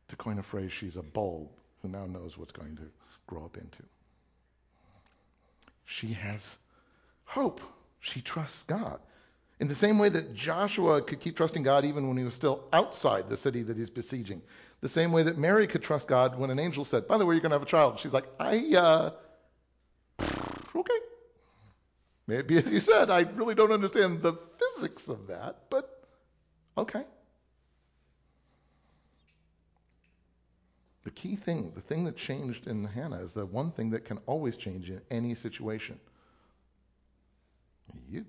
To 0.07 0.15
coin 0.15 0.39
a 0.39 0.43
phrase, 0.43 0.71
she's 0.71 0.95
a 0.95 1.03
bulb 1.03 1.49
who 1.81 1.89
now 1.89 2.05
knows 2.05 2.37
what's 2.37 2.53
going 2.53 2.77
to 2.77 2.83
grow 3.27 3.43
up 3.43 3.57
into. 3.57 3.83
She 5.83 6.07
has 6.13 6.57
hope. 7.27 7.61
She 7.99 8.21
trusts 8.21 8.63
God. 8.63 8.99
In 9.59 9.67
the 9.67 9.75
same 9.75 9.99
way 9.99 10.09
that 10.09 10.33
Joshua 10.33 11.01
could 11.01 11.19
keep 11.19 11.35
trusting 11.35 11.63
God 11.63 11.83
even 11.85 12.07
when 12.07 12.17
he 12.17 12.23
was 12.23 12.33
still 12.33 12.63
outside 12.71 13.29
the 13.29 13.37
city 13.37 13.63
that 13.63 13.77
he's 13.77 13.89
besieging. 13.89 14.41
The 14.81 14.89
same 14.89 15.11
way 15.11 15.23
that 15.23 15.37
Mary 15.37 15.67
could 15.67 15.83
trust 15.83 16.07
God 16.07 16.37
when 16.37 16.51
an 16.51 16.59
angel 16.59 16.85
said, 16.85 17.07
By 17.07 17.17
the 17.17 17.25
way, 17.25 17.35
you're 17.35 17.41
going 17.41 17.51
to 17.51 17.55
have 17.55 17.63
a 17.63 17.65
child. 17.65 17.99
She's 17.99 18.13
like, 18.13 18.27
I, 18.39 18.75
uh, 18.75 19.11
okay. 20.75 20.99
Maybe 22.27 22.57
as 22.57 22.71
you 22.71 22.79
said, 22.79 23.09
I 23.09 23.21
really 23.21 23.55
don't 23.55 23.71
understand 23.71 24.21
the 24.21 24.33
physics 24.59 25.07
of 25.07 25.27
that, 25.27 25.63
but 25.69 26.07
okay. 26.77 27.03
The 31.03 31.11
key 31.11 31.35
thing, 31.35 31.71
the 31.73 31.81
thing 31.81 32.03
that 32.03 32.17
changed 32.17 32.67
in 32.67 32.83
Hannah 32.83 33.21
is 33.21 33.33
the 33.33 33.45
one 33.45 33.71
thing 33.71 33.89
that 33.91 34.05
can 34.05 34.19
always 34.27 34.55
change 34.55 34.89
in 34.91 35.01
any 35.09 35.33
situation. 35.33 35.99
You. 38.09 38.25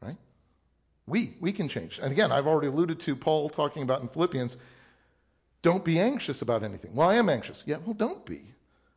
Right? 0.00 0.16
We, 1.06 1.36
we 1.40 1.52
can 1.52 1.68
change. 1.68 1.98
And 2.02 2.12
again, 2.12 2.32
I've 2.32 2.46
already 2.46 2.68
alluded 2.68 3.00
to 3.00 3.16
Paul 3.16 3.50
talking 3.50 3.82
about 3.82 4.02
in 4.02 4.08
Philippians, 4.08 4.56
don't 5.62 5.84
be 5.84 5.98
anxious 5.98 6.42
about 6.42 6.62
anything. 6.62 6.94
Well, 6.94 7.08
I 7.08 7.16
am 7.16 7.28
anxious. 7.28 7.62
Yeah, 7.66 7.78
well, 7.84 7.94
don't 7.94 8.24
be. 8.24 8.42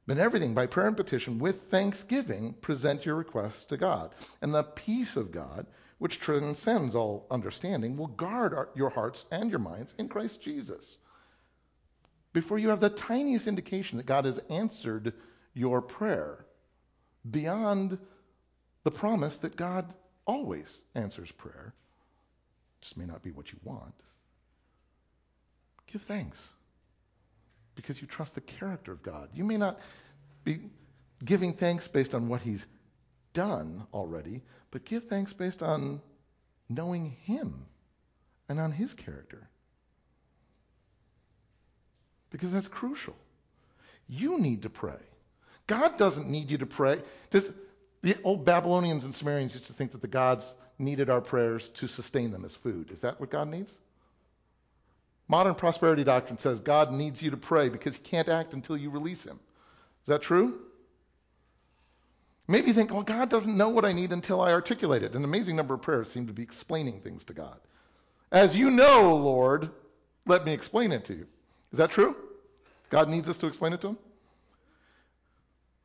But 0.05 0.17
everything, 0.17 0.53
by 0.53 0.67
prayer 0.67 0.87
and 0.87 0.95
petition, 0.95 1.39
with 1.39 1.63
thanksgiving, 1.63 2.53
present 2.53 3.05
your 3.05 3.15
requests 3.15 3.65
to 3.65 3.77
God. 3.77 4.15
And 4.41 4.53
the 4.53 4.63
peace 4.63 5.17
of 5.17 5.31
God, 5.31 5.65
which 5.97 6.19
transcends 6.19 6.95
all 6.95 7.27
understanding, 7.29 7.97
will 7.97 8.07
guard 8.07 8.53
our, 8.53 8.69
your 8.75 8.89
hearts 8.89 9.25
and 9.31 9.49
your 9.49 9.59
minds 9.59 9.93
in 9.97 10.07
Christ 10.07 10.41
Jesus 10.41 10.97
before 12.37 12.59
you 12.59 12.69
have 12.69 12.79
the 12.79 12.89
tiniest 12.89 13.47
indication 13.47 13.97
that 13.97 14.05
God 14.05 14.25
has 14.25 14.39
answered 14.49 15.13
your 15.55 15.81
prayer 15.81 16.45
beyond 17.31 17.97
the 18.87 18.91
promise 18.91 19.35
that 19.39 19.57
God 19.57 19.93
always 20.25 20.81
answers 20.95 21.29
prayer. 21.29 21.73
Just 22.79 22.95
may 22.95 23.03
not 23.03 23.21
be 23.21 23.31
what 23.31 23.51
you 23.51 23.59
want. 23.65 23.93
Give 25.91 26.01
thanks 26.03 26.41
because 27.75 27.99
you 27.99 28.07
trust 28.07 28.35
the 28.35 28.39
character 28.39 28.93
of 28.93 29.03
God. 29.03 29.27
You 29.33 29.43
may 29.43 29.57
not 29.57 29.81
be 30.45 30.59
giving 31.25 31.51
thanks 31.51 31.85
based 31.85 32.15
on 32.15 32.29
what 32.29 32.39
He's 32.39 32.65
done 33.33 33.85
already, 33.93 34.41
but 34.71 34.85
give 34.85 35.09
thanks 35.09 35.33
based 35.33 35.61
on 35.61 35.99
knowing 36.69 37.07
Him 37.25 37.65
and 38.47 38.57
on 38.57 38.71
His 38.71 38.93
character 38.93 39.49
because 42.29 42.53
that's 42.53 42.69
crucial. 42.69 43.17
You 44.07 44.39
need 44.39 44.61
to 44.61 44.69
pray. 44.69 45.03
God 45.67 45.97
doesn't 45.97 46.29
need 46.29 46.49
you 46.49 46.59
to 46.59 46.65
pray. 46.65 47.01
Does, 47.31 47.51
the 48.01 48.15
old 48.23 48.45
Babylonians 48.45 49.03
and 49.03 49.13
Sumerians 49.13 49.53
used 49.53 49.67
to 49.67 49.73
think 49.73 49.91
that 49.91 50.01
the 50.01 50.07
gods 50.07 50.55
needed 50.79 51.09
our 51.09 51.21
prayers 51.21 51.69
to 51.69 51.87
sustain 51.87 52.31
them 52.31 52.45
as 52.45 52.55
food. 52.55 52.91
Is 52.91 52.99
that 53.01 53.19
what 53.19 53.29
God 53.29 53.49
needs? 53.49 53.73
Modern 55.27 55.55
prosperity 55.55 56.03
doctrine 56.03 56.37
says 56.37 56.61
God 56.61 56.93
needs 56.93 57.21
you 57.21 57.31
to 57.31 57.37
pray 57.37 57.69
because 57.69 57.95
he 57.95 58.01
can't 58.01 58.29
act 58.29 58.53
until 58.53 58.77
you 58.77 58.89
release 58.89 59.25
him. 59.25 59.39
Is 60.03 60.07
that 60.07 60.21
true? 60.21 60.59
Maybe 62.47 62.67
you 62.67 62.73
think, 62.73 62.93
well, 62.93 63.03
God 63.03 63.29
doesn't 63.29 63.57
know 63.57 63.69
what 63.69 63.83
I 63.83 63.91
need 63.91 64.13
until 64.13 64.39
I 64.39 64.53
articulate 64.53 65.03
it. 65.03 65.15
An 65.15 65.25
amazing 65.25 65.57
number 65.57 65.73
of 65.73 65.81
prayers 65.81 66.09
seem 66.09 66.27
to 66.27 66.33
be 66.33 66.43
explaining 66.43 67.01
things 67.01 67.25
to 67.25 67.33
God. 67.33 67.59
As 68.31 68.55
you 68.55 68.71
know, 68.71 69.15
Lord, 69.15 69.69
let 70.25 70.45
me 70.45 70.53
explain 70.53 70.93
it 70.93 71.05
to 71.05 71.13
you. 71.13 71.27
Is 71.73 71.79
that 71.79 71.91
true? 71.91 72.15
God 72.89 73.09
needs 73.09 73.27
us 73.27 73.37
to 73.39 73.47
explain 73.47 73.73
it 73.73 73.81
to 73.81 73.89
him? 73.89 73.97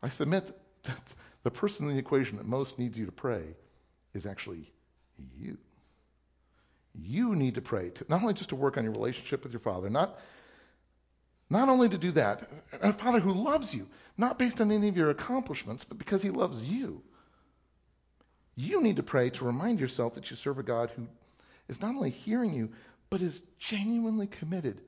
I 0.05 0.09
submit 0.09 0.53
that 0.85 1.15
the 1.43 1.51
person 1.51 1.89
in 1.89 1.95
the 1.95 1.99
equation 1.99 2.37
that 2.37 2.47
most 2.47 2.79
needs 2.79 2.99
you 2.99 3.07
to 3.07 3.13
pray 3.13 3.43
is 4.15 4.27
actually 4.27 4.71
you. 5.39 5.59
You 6.95 7.35
need 7.35 7.55
to 7.55 7.63
pray, 7.63 7.91
to, 7.91 8.05
not 8.09 8.23
only 8.23 8.35
just 8.35 8.51
to 8.51 8.57
work 8.57 8.77
on 8.77 8.85
your 8.85 8.93
relationship 8.93 9.43
with 9.43 9.53
your 9.53 9.61
Father, 9.61 9.89
not, 9.89 10.19
not 11.49 11.69
only 11.69 11.89
to 11.89 11.99
do 11.99 12.13
that, 12.13 12.49
a 12.81 12.93
Father 12.93 13.21
who 13.21 13.33
loves 13.33 13.75
you, 13.75 13.89
not 14.19 14.39
based 14.39 14.61
on 14.61 14.71
any 14.71 14.89
of 14.89 14.97
your 14.97 15.11
accomplishments, 15.11 15.85
but 15.85 15.99
because 15.99 16.23
He 16.23 16.31
loves 16.31 16.63
you. 16.63 17.03
You 18.55 18.83
need 18.83 18.97
to 18.97 19.03
pray 19.03 19.31
to 19.31 19.45
remind 19.45 19.81
yourself 19.81 20.15
that 20.15 20.31
you 20.31 20.37
serve 20.37 20.59
a 20.59 20.63
God 20.63 20.91
who 20.91 21.09
is 21.69 21.81
not 21.81 21.95
only 21.95 22.11
hearing 22.11 22.53
you, 22.53 22.71
but 23.09 23.23
is 23.23 23.41
genuinely 23.59 24.27
committed 24.27 24.81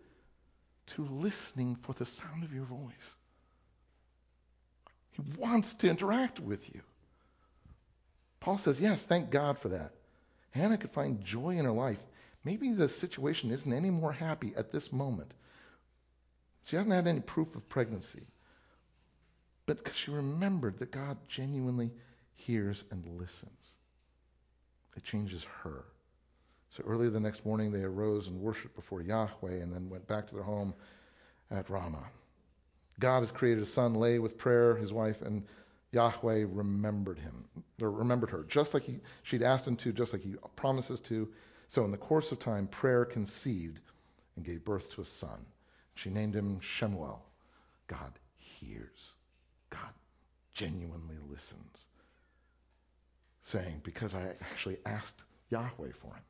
to 0.87 1.05
listening 1.07 1.77
for 1.77 1.95
the 1.95 2.05
sound 2.05 2.45
of 2.45 2.53
your 2.53 2.64
voice. 2.64 3.14
He 5.14 5.22
wants 5.38 5.74
to 5.77 5.88
interact 5.88 6.38
with 6.38 6.72
you. 6.74 6.83
Paul 8.40 8.59
says, 8.59 8.81
yes, 8.81 9.03
thank 9.03 9.31
God 9.31 9.59
for 9.59 9.70
that. 9.70 9.92
Hannah 10.50 10.79
could 10.79 10.92
find 10.92 11.24
joy 11.24 11.57
in 11.57 11.64
her 11.64 11.72
life 11.72 11.98
Maybe 12.44 12.72
the 12.72 12.88
situation 12.88 13.50
isn't 13.50 13.72
any 13.72 13.90
more 13.90 14.12
happy 14.12 14.53
at 14.55 14.70
this 14.70 14.92
moment. 14.92 15.33
She 16.66 16.77
hasn't 16.77 16.94
had 16.94 17.07
any 17.07 17.20
proof 17.20 17.55
of 17.57 17.68
pregnancy. 17.68 18.27
But 19.66 19.79
because 19.79 19.96
she 19.96 20.11
remembered 20.11 20.79
that 20.79 20.90
God 20.90 21.16
genuinely 21.27 21.90
hears 22.35 22.85
and 22.90 23.07
listens, 23.18 23.77
it 24.94 25.05
changes 25.05 25.44
her. 25.62 25.85
So 26.77 26.85
early 26.87 27.09
the 27.09 27.20
next 27.20 27.46
morning, 27.46 27.72
they 27.72 27.83
arose 27.83 28.29
and 28.29 28.40
worshiped 28.40 28.77
before 28.77 29.00
Yahweh 29.00 29.62
and 29.62 29.72
then 29.72 29.88
went 29.88 30.07
back 30.07 30.27
to 30.27 30.35
their 30.35 30.44
home 30.44 30.74
at 31.50 31.70
Ramah. 31.70 32.11
God 33.00 33.20
has 33.20 33.30
created 33.30 33.62
a 33.62 33.66
son, 33.66 33.94
lay 33.94 34.18
with 34.18 34.38
prayer, 34.38 34.76
his 34.76 34.92
wife, 34.92 35.22
and 35.22 35.44
Yahweh 35.92 36.46
remembered 36.48 37.18
him, 37.18 37.44
or 37.80 37.90
remembered 37.90 38.30
her, 38.30 38.44
just 38.44 38.74
like 38.74 38.85
he, 38.85 39.00
she'd 39.22 39.42
asked 39.42 39.66
him 39.66 39.76
to, 39.76 39.92
just 39.92 40.12
like 40.12 40.22
he 40.22 40.35
promises 40.57 41.00
to. 41.00 41.28
So 41.68 41.85
in 41.85 41.90
the 41.90 41.96
course 41.96 42.33
of 42.33 42.38
time, 42.38 42.66
prayer 42.66 43.04
conceived 43.04 43.80
and 44.37 44.44
gave 44.44 44.64
birth 44.64 44.90
to 44.92 45.00
a 45.00 45.04
son. 45.04 45.44
She 45.94 46.11
named 46.11 46.35
him 46.35 46.61
Shemuel. 46.61 47.24
God 47.87 48.12
hears. 48.37 49.12
God 49.70 49.92
genuinely 50.52 51.16
listens. 51.30 51.87
Saying, 53.42 53.80
because 53.85 54.14
I 54.14 54.35
actually 54.40 54.78
asked 54.87 55.22
Yahweh 55.50 55.92
for 55.92 56.14
him. 56.14 56.22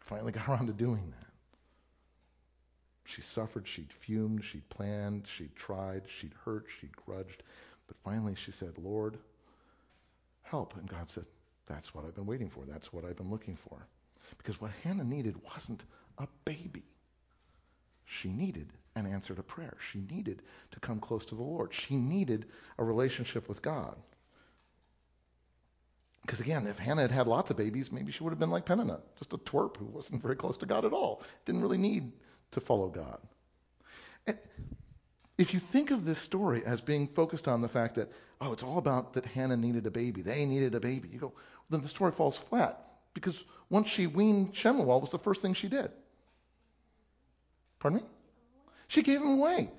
Finally 0.00 0.32
got 0.32 0.48
around 0.48 0.66
to 0.66 0.72
doing 0.72 1.12
that. 1.18 1.33
She 3.04 3.22
suffered, 3.22 3.68
she'd 3.68 3.92
fumed, 3.92 4.44
she'd 4.44 4.68
planned, 4.70 5.26
she'd 5.26 5.54
tried, 5.54 6.02
she'd 6.08 6.32
hurt, 6.44 6.66
she'd 6.80 6.96
grudged. 6.96 7.42
But 7.86 7.96
finally 7.98 8.34
she 8.34 8.50
said, 8.50 8.78
Lord, 8.78 9.18
help. 10.42 10.74
And 10.76 10.88
God 10.88 11.08
said, 11.08 11.26
That's 11.66 11.94
what 11.94 12.04
I've 12.04 12.14
been 12.14 12.26
waiting 12.26 12.48
for. 12.48 12.64
That's 12.64 12.92
what 12.92 13.04
I've 13.04 13.16
been 13.16 13.30
looking 13.30 13.56
for. 13.56 13.86
Because 14.38 14.60
what 14.60 14.70
Hannah 14.82 15.04
needed 15.04 15.36
wasn't 15.42 15.84
a 16.18 16.26
baby. 16.44 16.84
She 18.06 18.28
needed 18.28 18.72
an 18.96 19.06
answer 19.06 19.34
to 19.34 19.42
prayer. 19.42 19.76
She 19.90 20.00
needed 20.10 20.42
to 20.70 20.80
come 20.80 21.00
close 21.00 21.24
to 21.26 21.34
the 21.34 21.42
Lord. 21.42 21.74
She 21.74 21.96
needed 21.96 22.46
a 22.78 22.84
relationship 22.84 23.48
with 23.48 23.60
God. 23.60 23.96
Because 26.22 26.40
again, 26.40 26.66
if 26.66 26.78
Hannah 26.78 27.02
had 27.02 27.10
had 27.10 27.26
lots 27.26 27.50
of 27.50 27.58
babies, 27.58 27.92
maybe 27.92 28.12
she 28.12 28.22
would 28.22 28.30
have 28.30 28.38
been 28.38 28.50
like 28.50 28.64
Peninnah, 28.64 29.00
just 29.18 29.34
a 29.34 29.38
twerp 29.38 29.76
who 29.76 29.84
wasn't 29.84 30.22
very 30.22 30.36
close 30.36 30.56
to 30.58 30.66
God 30.66 30.86
at 30.86 30.92
all. 30.92 31.22
Didn't 31.44 31.60
really 31.60 31.76
need 31.76 32.12
to 32.54 32.60
follow 32.60 32.88
God. 32.88 33.18
And 34.26 34.38
if 35.38 35.54
you 35.54 35.60
think 35.60 35.90
of 35.90 36.04
this 36.04 36.18
story 36.18 36.64
as 36.64 36.80
being 36.80 37.08
focused 37.08 37.48
on 37.48 37.60
the 37.60 37.68
fact 37.68 37.96
that, 37.96 38.10
oh, 38.40 38.52
it's 38.52 38.62
all 38.62 38.78
about 38.78 39.12
that 39.14 39.26
Hannah 39.26 39.56
needed 39.56 39.86
a 39.86 39.90
baby, 39.90 40.22
they 40.22 40.44
needed 40.44 40.74
a 40.74 40.80
baby, 40.80 41.08
you 41.12 41.18
go, 41.18 41.32
then 41.70 41.82
the 41.82 41.88
story 41.88 42.12
falls 42.12 42.36
flat. 42.36 42.80
Because 43.14 43.42
once 43.70 43.88
she 43.88 44.06
weaned 44.06 44.54
Shemuel, 44.54 45.00
was 45.00 45.10
the 45.10 45.18
first 45.18 45.40
thing 45.42 45.54
she 45.54 45.68
did. 45.68 45.90
Pardon 47.78 48.00
me? 48.00 48.06
She 48.88 49.02
gave 49.02 49.20
him 49.20 49.28
away. 49.28 49.70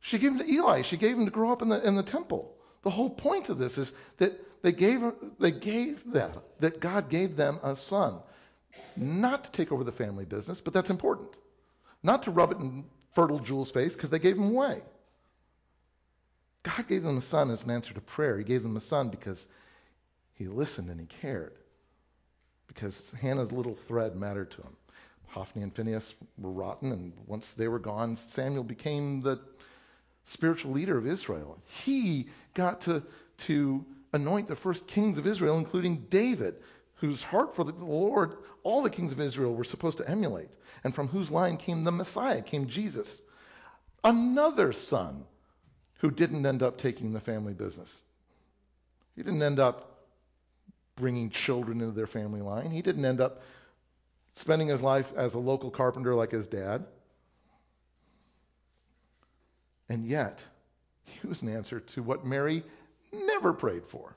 She 0.00 0.18
gave 0.18 0.32
him 0.32 0.38
to 0.38 0.50
Eli. 0.50 0.82
She 0.82 0.96
gave 0.96 1.16
him 1.16 1.24
to 1.24 1.30
grow 1.30 1.52
up 1.52 1.62
in 1.62 1.68
the 1.68 1.86
in 1.86 1.94
the 1.94 2.02
temple. 2.02 2.56
The 2.82 2.90
whole 2.90 3.10
point 3.10 3.48
of 3.48 3.58
this 3.58 3.78
is 3.78 3.92
that 4.18 4.32
they 4.62 4.72
gave 4.72 5.04
they 5.38 5.52
gave 5.52 6.10
them 6.10 6.32
that 6.58 6.80
God 6.80 7.08
gave 7.08 7.36
them 7.36 7.60
a 7.62 7.76
son, 7.76 8.18
not 8.96 9.44
to 9.44 9.52
take 9.52 9.70
over 9.70 9.84
the 9.84 9.92
family 9.92 10.24
business, 10.24 10.60
but 10.60 10.74
that's 10.74 10.90
important. 10.90 11.30
Not 12.02 12.24
to 12.24 12.30
rub 12.30 12.52
it 12.52 12.58
in 12.58 12.84
fertile 13.14 13.38
Jewel's 13.38 13.70
face 13.70 13.94
because 13.94 14.10
they 14.10 14.18
gave 14.18 14.36
him 14.36 14.50
away. 14.50 14.82
God 16.62 16.86
gave 16.88 17.02
them 17.02 17.18
a 17.18 17.22
son 17.22 17.50
as 17.50 17.64
an 17.64 17.70
answer 17.70 17.94
to 17.94 18.00
prayer. 18.00 18.38
He 18.38 18.44
gave 18.44 18.62
them 18.62 18.76
a 18.76 18.80
son 18.80 19.08
because 19.08 19.46
he 20.34 20.46
listened 20.46 20.90
and 20.90 21.00
he 21.00 21.06
cared. 21.06 21.54
Because 22.66 23.12
Hannah's 23.20 23.52
little 23.52 23.74
thread 23.74 24.16
mattered 24.16 24.50
to 24.52 24.62
him. 24.62 24.76
Hophni 25.26 25.62
and 25.62 25.74
Phinehas 25.74 26.14
were 26.38 26.50
rotten, 26.50 26.92
and 26.92 27.12
once 27.26 27.52
they 27.52 27.68
were 27.68 27.78
gone, 27.78 28.16
Samuel 28.16 28.64
became 28.64 29.22
the 29.22 29.40
spiritual 30.24 30.72
leader 30.72 30.98
of 30.98 31.06
Israel. 31.06 31.58
He 31.66 32.28
got 32.54 32.82
to, 32.82 33.02
to 33.38 33.84
anoint 34.12 34.46
the 34.46 34.56
first 34.56 34.86
kings 34.86 35.18
of 35.18 35.26
Israel, 35.26 35.58
including 35.58 36.06
David, 36.10 36.56
whose 37.02 37.20
heart 37.20 37.56
for 37.56 37.64
the 37.64 37.72
Lord 37.84 38.36
all 38.62 38.80
the 38.80 38.88
kings 38.88 39.10
of 39.10 39.18
Israel 39.18 39.52
were 39.56 39.64
supposed 39.64 39.98
to 39.98 40.08
emulate, 40.08 40.50
and 40.84 40.94
from 40.94 41.08
whose 41.08 41.32
line 41.32 41.56
came 41.56 41.82
the 41.82 41.90
Messiah, 41.90 42.40
came 42.40 42.68
Jesus. 42.68 43.20
Another 44.04 44.72
son 44.72 45.24
who 45.98 46.12
didn't 46.12 46.46
end 46.46 46.62
up 46.62 46.78
taking 46.78 47.12
the 47.12 47.18
family 47.18 47.54
business. 47.54 48.04
He 49.16 49.24
didn't 49.24 49.42
end 49.42 49.58
up 49.58 50.04
bringing 50.94 51.30
children 51.30 51.80
into 51.80 51.92
their 51.92 52.06
family 52.06 52.40
line. 52.40 52.70
He 52.70 52.82
didn't 52.82 53.04
end 53.04 53.20
up 53.20 53.42
spending 54.34 54.68
his 54.68 54.80
life 54.80 55.12
as 55.16 55.34
a 55.34 55.40
local 55.40 55.72
carpenter 55.72 56.14
like 56.14 56.30
his 56.30 56.46
dad. 56.46 56.84
And 59.88 60.06
yet, 60.06 60.40
he 61.02 61.26
was 61.26 61.42
an 61.42 61.48
answer 61.48 61.80
to 61.80 62.02
what 62.04 62.24
Mary 62.24 62.62
never 63.12 63.52
prayed 63.52 63.86
for. 63.86 64.14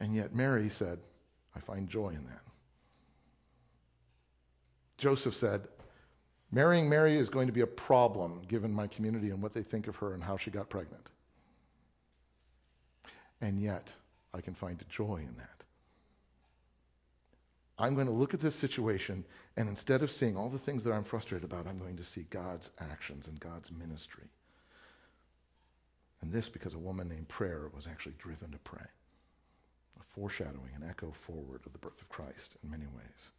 And 0.00 0.14
yet, 0.14 0.34
Mary 0.34 0.70
said, 0.70 0.98
I 1.56 1.60
find 1.60 1.88
joy 1.88 2.08
in 2.08 2.24
that. 2.26 2.42
Joseph 4.98 5.34
said, 5.34 5.68
Marrying 6.50 6.88
Mary 6.88 7.16
is 7.16 7.30
going 7.30 7.48
to 7.48 7.52
be 7.52 7.62
a 7.62 7.66
problem 7.66 8.42
given 8.46 8.72
my 8.72 8.86
community 8.86 9.30
and 9.30 9.42
what 9.42 9.54
they 9.54 9.62
think 9.62 9.88
of 9.88 9.96
her 9.96 10.14
and 10.14 10.22
how 10.22 10.36
she 10.36 10.50
got 10.50 10.68
pregnant. 10.68 11.10
And 13.40 13.60
yet, 13.60 13.92
I 14.32 14.40
can 14.40 14.54
find 14.54 14.82
joy 14.88 15.16
in 15.16 15.36
that. 15.38 15.48
I'm 17.76 17.94
going 17.94 18.06
to 18.06 18.12
look 18.12 18.34
at 18.34 18.40
this 18.40 18.54
situation, 18.54 19.24
and 19.56 19.68
instead 19.68 20.02
of 20.02 20.10
seeing 20.10 20.36
all 20.36 20.48
the 20.48 20.60
things 20.60 20.84
that 20.84 20.92
I'm 20.92 21.02
frustrated 21.02 21.44
about, 21.44 21.66
I'm 21.66 21.78
going 21.78 21.96
to 21.96 22.04
see 22.04 22.24
God's 22.30 22.70
actions 22.78 23.26
and 23.26 23.38
God's 23.40 23.70
ministry. 23.72 24.28
And 26.22 26.32
this 26.32 26.48
because 26.48 26.74
a 26.74 26.78
woman 26.78 27.08
named 27.08 27.28
Prayer 27.28 27.68
was 27.74 27.86
actually 27.86 28.14
driven 28.18 28.52
to 28.52 28.58
pray. 28.58 28.86
A 30.00 30.02
foreshadowing, 30.14 30.72
an 30.76 30.88
echo 30.88 31.12
forward 31.26 31.60
of 31.66 31.72
the 31.72 31.78
birth 31.78 32.00
of 32.00 32.08
Christ 32.08 32.56
in 32.62 32.70
many 32.70 32.86
ways. 32.86 33.30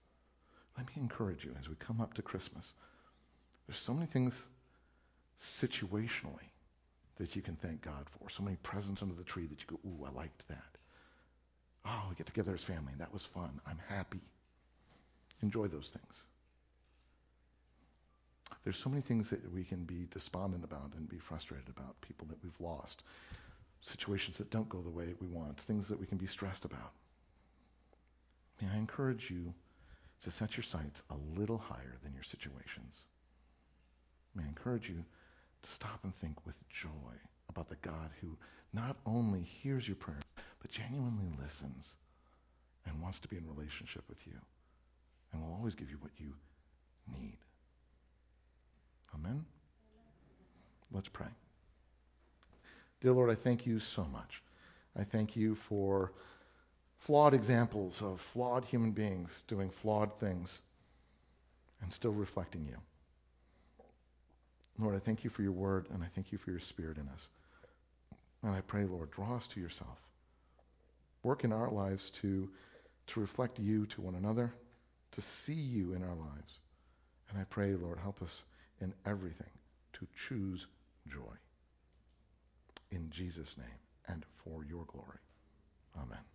Let 0.77 0.87
me 0.87 0.93
encourage 0.97 1.43
you 1.43 1.55
as 1.59 1.69
we 1.69 1.75
come 1.75 2.01
up 2.01 2.15
to 2.15 2.21
Christmas. 2.21 2.73
There's 3.67 3.79
so 3.79 3.93
many 3.93 4.07
things 4.07 4.41
situationally 5.41 6.49
that 7.17 7.35
you 7.35 7.41
can 7.41 7.55
thank 7.55 7.81
God 7.81 8.05
for. 8.09 8.29
So 8.29 8.43
many 8.43 8.57
presents 8.57 9.01
under 9.01 9.15
the 9.15 9.23
tree 9.23 9.47
that 9.47 9.59
you 9.61 9.67
go, 9.67 9.79
ooh, 9.87 10.05
I 10.05 10.11
liked 10.11 10.47
that. 10.49 10.77
Oh, 11.85 12.07
we 12.09 12.15
get 12.15 12.25
together 12.25 12.53
as 12.53 12.63
family. 12.63 12.93
That 12.97 13.13
was 13.13 13.23
fun. 13.23 13.61
I'm 13.65 13.79
happy. 13.87 14.19
Enjoy 15.41 15.67
those 15.67 15.89
things. 15.89 16.23
There's 18.63 18.77
so 18.77 18.89
many 18.89 19.01
things 19.01 19.29
that 19.29 19.53
we 19.53 19.63
can 19.63 19.83
be 19.83 20.07
despondent 20.11 20.63
about 20.63 20.91
and 20.97 21.07
be 21.07 21.19
frustrated 21.19 21.69
about. 21.69 22.01
People 22.01 22.27
that 22.29 22.43
we've 22.43 22.59
lost, 22.59 23.03
situations 23.85 24.37
that 24.37 24.49
don't 24.49 24.67
go 24.67 24.81
the 24.81 24.89
way 24.89 25.13
we 25.21 25.27
want, 25.27 25.59
things 25.59 25.87
that 25.87 25.99
we 25.99 26.07
can 26.07 26.17
be 26.17 26.25
stressed 26.25 26.65
about. 26.65 26.91
May 28.61 28.67
I 28.69 28.77
encourage 28.77 29.29
you 29.29 29.53
to 30.23 30.31
set 30.31 30.57
your 30.57 30.63
sights 30.63 31.03
a 31.11 31.39
little 31.39 31.57
higher 31.57 31.97
than 32.03 32.13
your 32.13 32.23
situations. 32.23 33.05
May 34.33 34.43
I 34.43 34.47
encourage 34.47 34.89
you 34.89 35.03
to 35.61 35.71
stop 35.71 35.99
and 36.03 36.15
think 36.15 36.45
with 36.45 36.55
joy 36.69 36.89
about 37.49 37.69
the 37.69 37.75
God 37.81 38.09
who 38.21 38.37
not 38.73 38.97
only 39.05 39.41
hears 39.41 39.87
your 39.87 39.95
prayers, 39.95 40.23
but 40.61 40.71
genuinely 40.71 41.27
listens 41.41 41.93
and 42.85 43.01
wants 43.01 43.19
to 43.19 43.27
be 43.27 43.37
in 43.37 43.47
relationship 43.47 44.03
with 44.09 44.25
you 44.25 44.33
and 45.31 45.41
will 45.41 45.53
always 45.53 45.75
give 45.75 45.89
you 45.89 45.97
what 45.99 46.11
you 46.17 46.33
need. 47.19 47.37
Amen? 49.13 49.45
Let's 50.91 51.07
pray. 51.07 51.27
Dear 53.01 53.13
Lord, 53.13 53.29
I 53.29 53.35
thank 53.35 53.65
you 53.65 53.79
so 53.79 54.05
much. 54.05 54.41
I 54.97 55.03
thank 55.03 55.35
you 55.35 55.55
for 55.55 56.11
flawed 56.99 57.33
examples 57.33 58.01
of 58.01 58.21
flawed 58.21 58.65
human 58.65 58.91
beings 58.91 59.43
doing 59.47 59.69
flawed 59.69 60.19
things 60.19 60.61
and 61.81 61.93
still 61.93 62.13
reflecting 62.13 62.65
you. 62.65 62.77
Lord, 64.79 64.95
I 64.95 64.99
thank 64.99 65.23
you 65.23 65.29
for 65.29 65.41
your 65.41 65.51
word 65.51 65.87
and 65.93 66.03
I 66.03 66.07
thank 66.15 66.31
you 66.31 66.37
for 66.37 66.51
your 66.51 66.59
spirit 66.59 66.97
in 66.97 67.07
us. 67.09 67.29
And 68.43 68.53
I 68.53 68.61
pray, 68.61 68.85
Lord, 68.85 69.11
draw 69.11 69.35
us 69.35 69.47
to 69.47 69.59
yourself 69.59 69.97
work 71.25 71.43
in 71.43 71.51
our 71.51 71.71
lives 71.71 72.11
to, 72.11 72.47
to 73.07 73.19
reflect 73.19 73.59
you 73.59 73.87
to 73.87 74.01
one 74.01 74.15
another, 74.15 74.53
to 75.11 75.21
see 75.21 75.53
you 75.53 75.93
in 75.93 76.03
our 76.03 76.15
lives. 76.15 76.59
And 77.29 77.39
I 77.39 77.43
pray, 77.45 77.73
Lord, 77.73 77.97
help 77.97 78.21
us 78.21 78.45
in 78.79 78.93
everything 79.05 79.49
to 79.93 80.07
choose 80.27 80.67
joy. 81.09 81.33
In 82.95 83.09
Jesus' 83.09 83.57
name 83.57 83.81
and 84.07 84.25
for 84.41 84.63
your 84.63 84.85
glory. 84.85 85.19
Amen. 85.97 86.34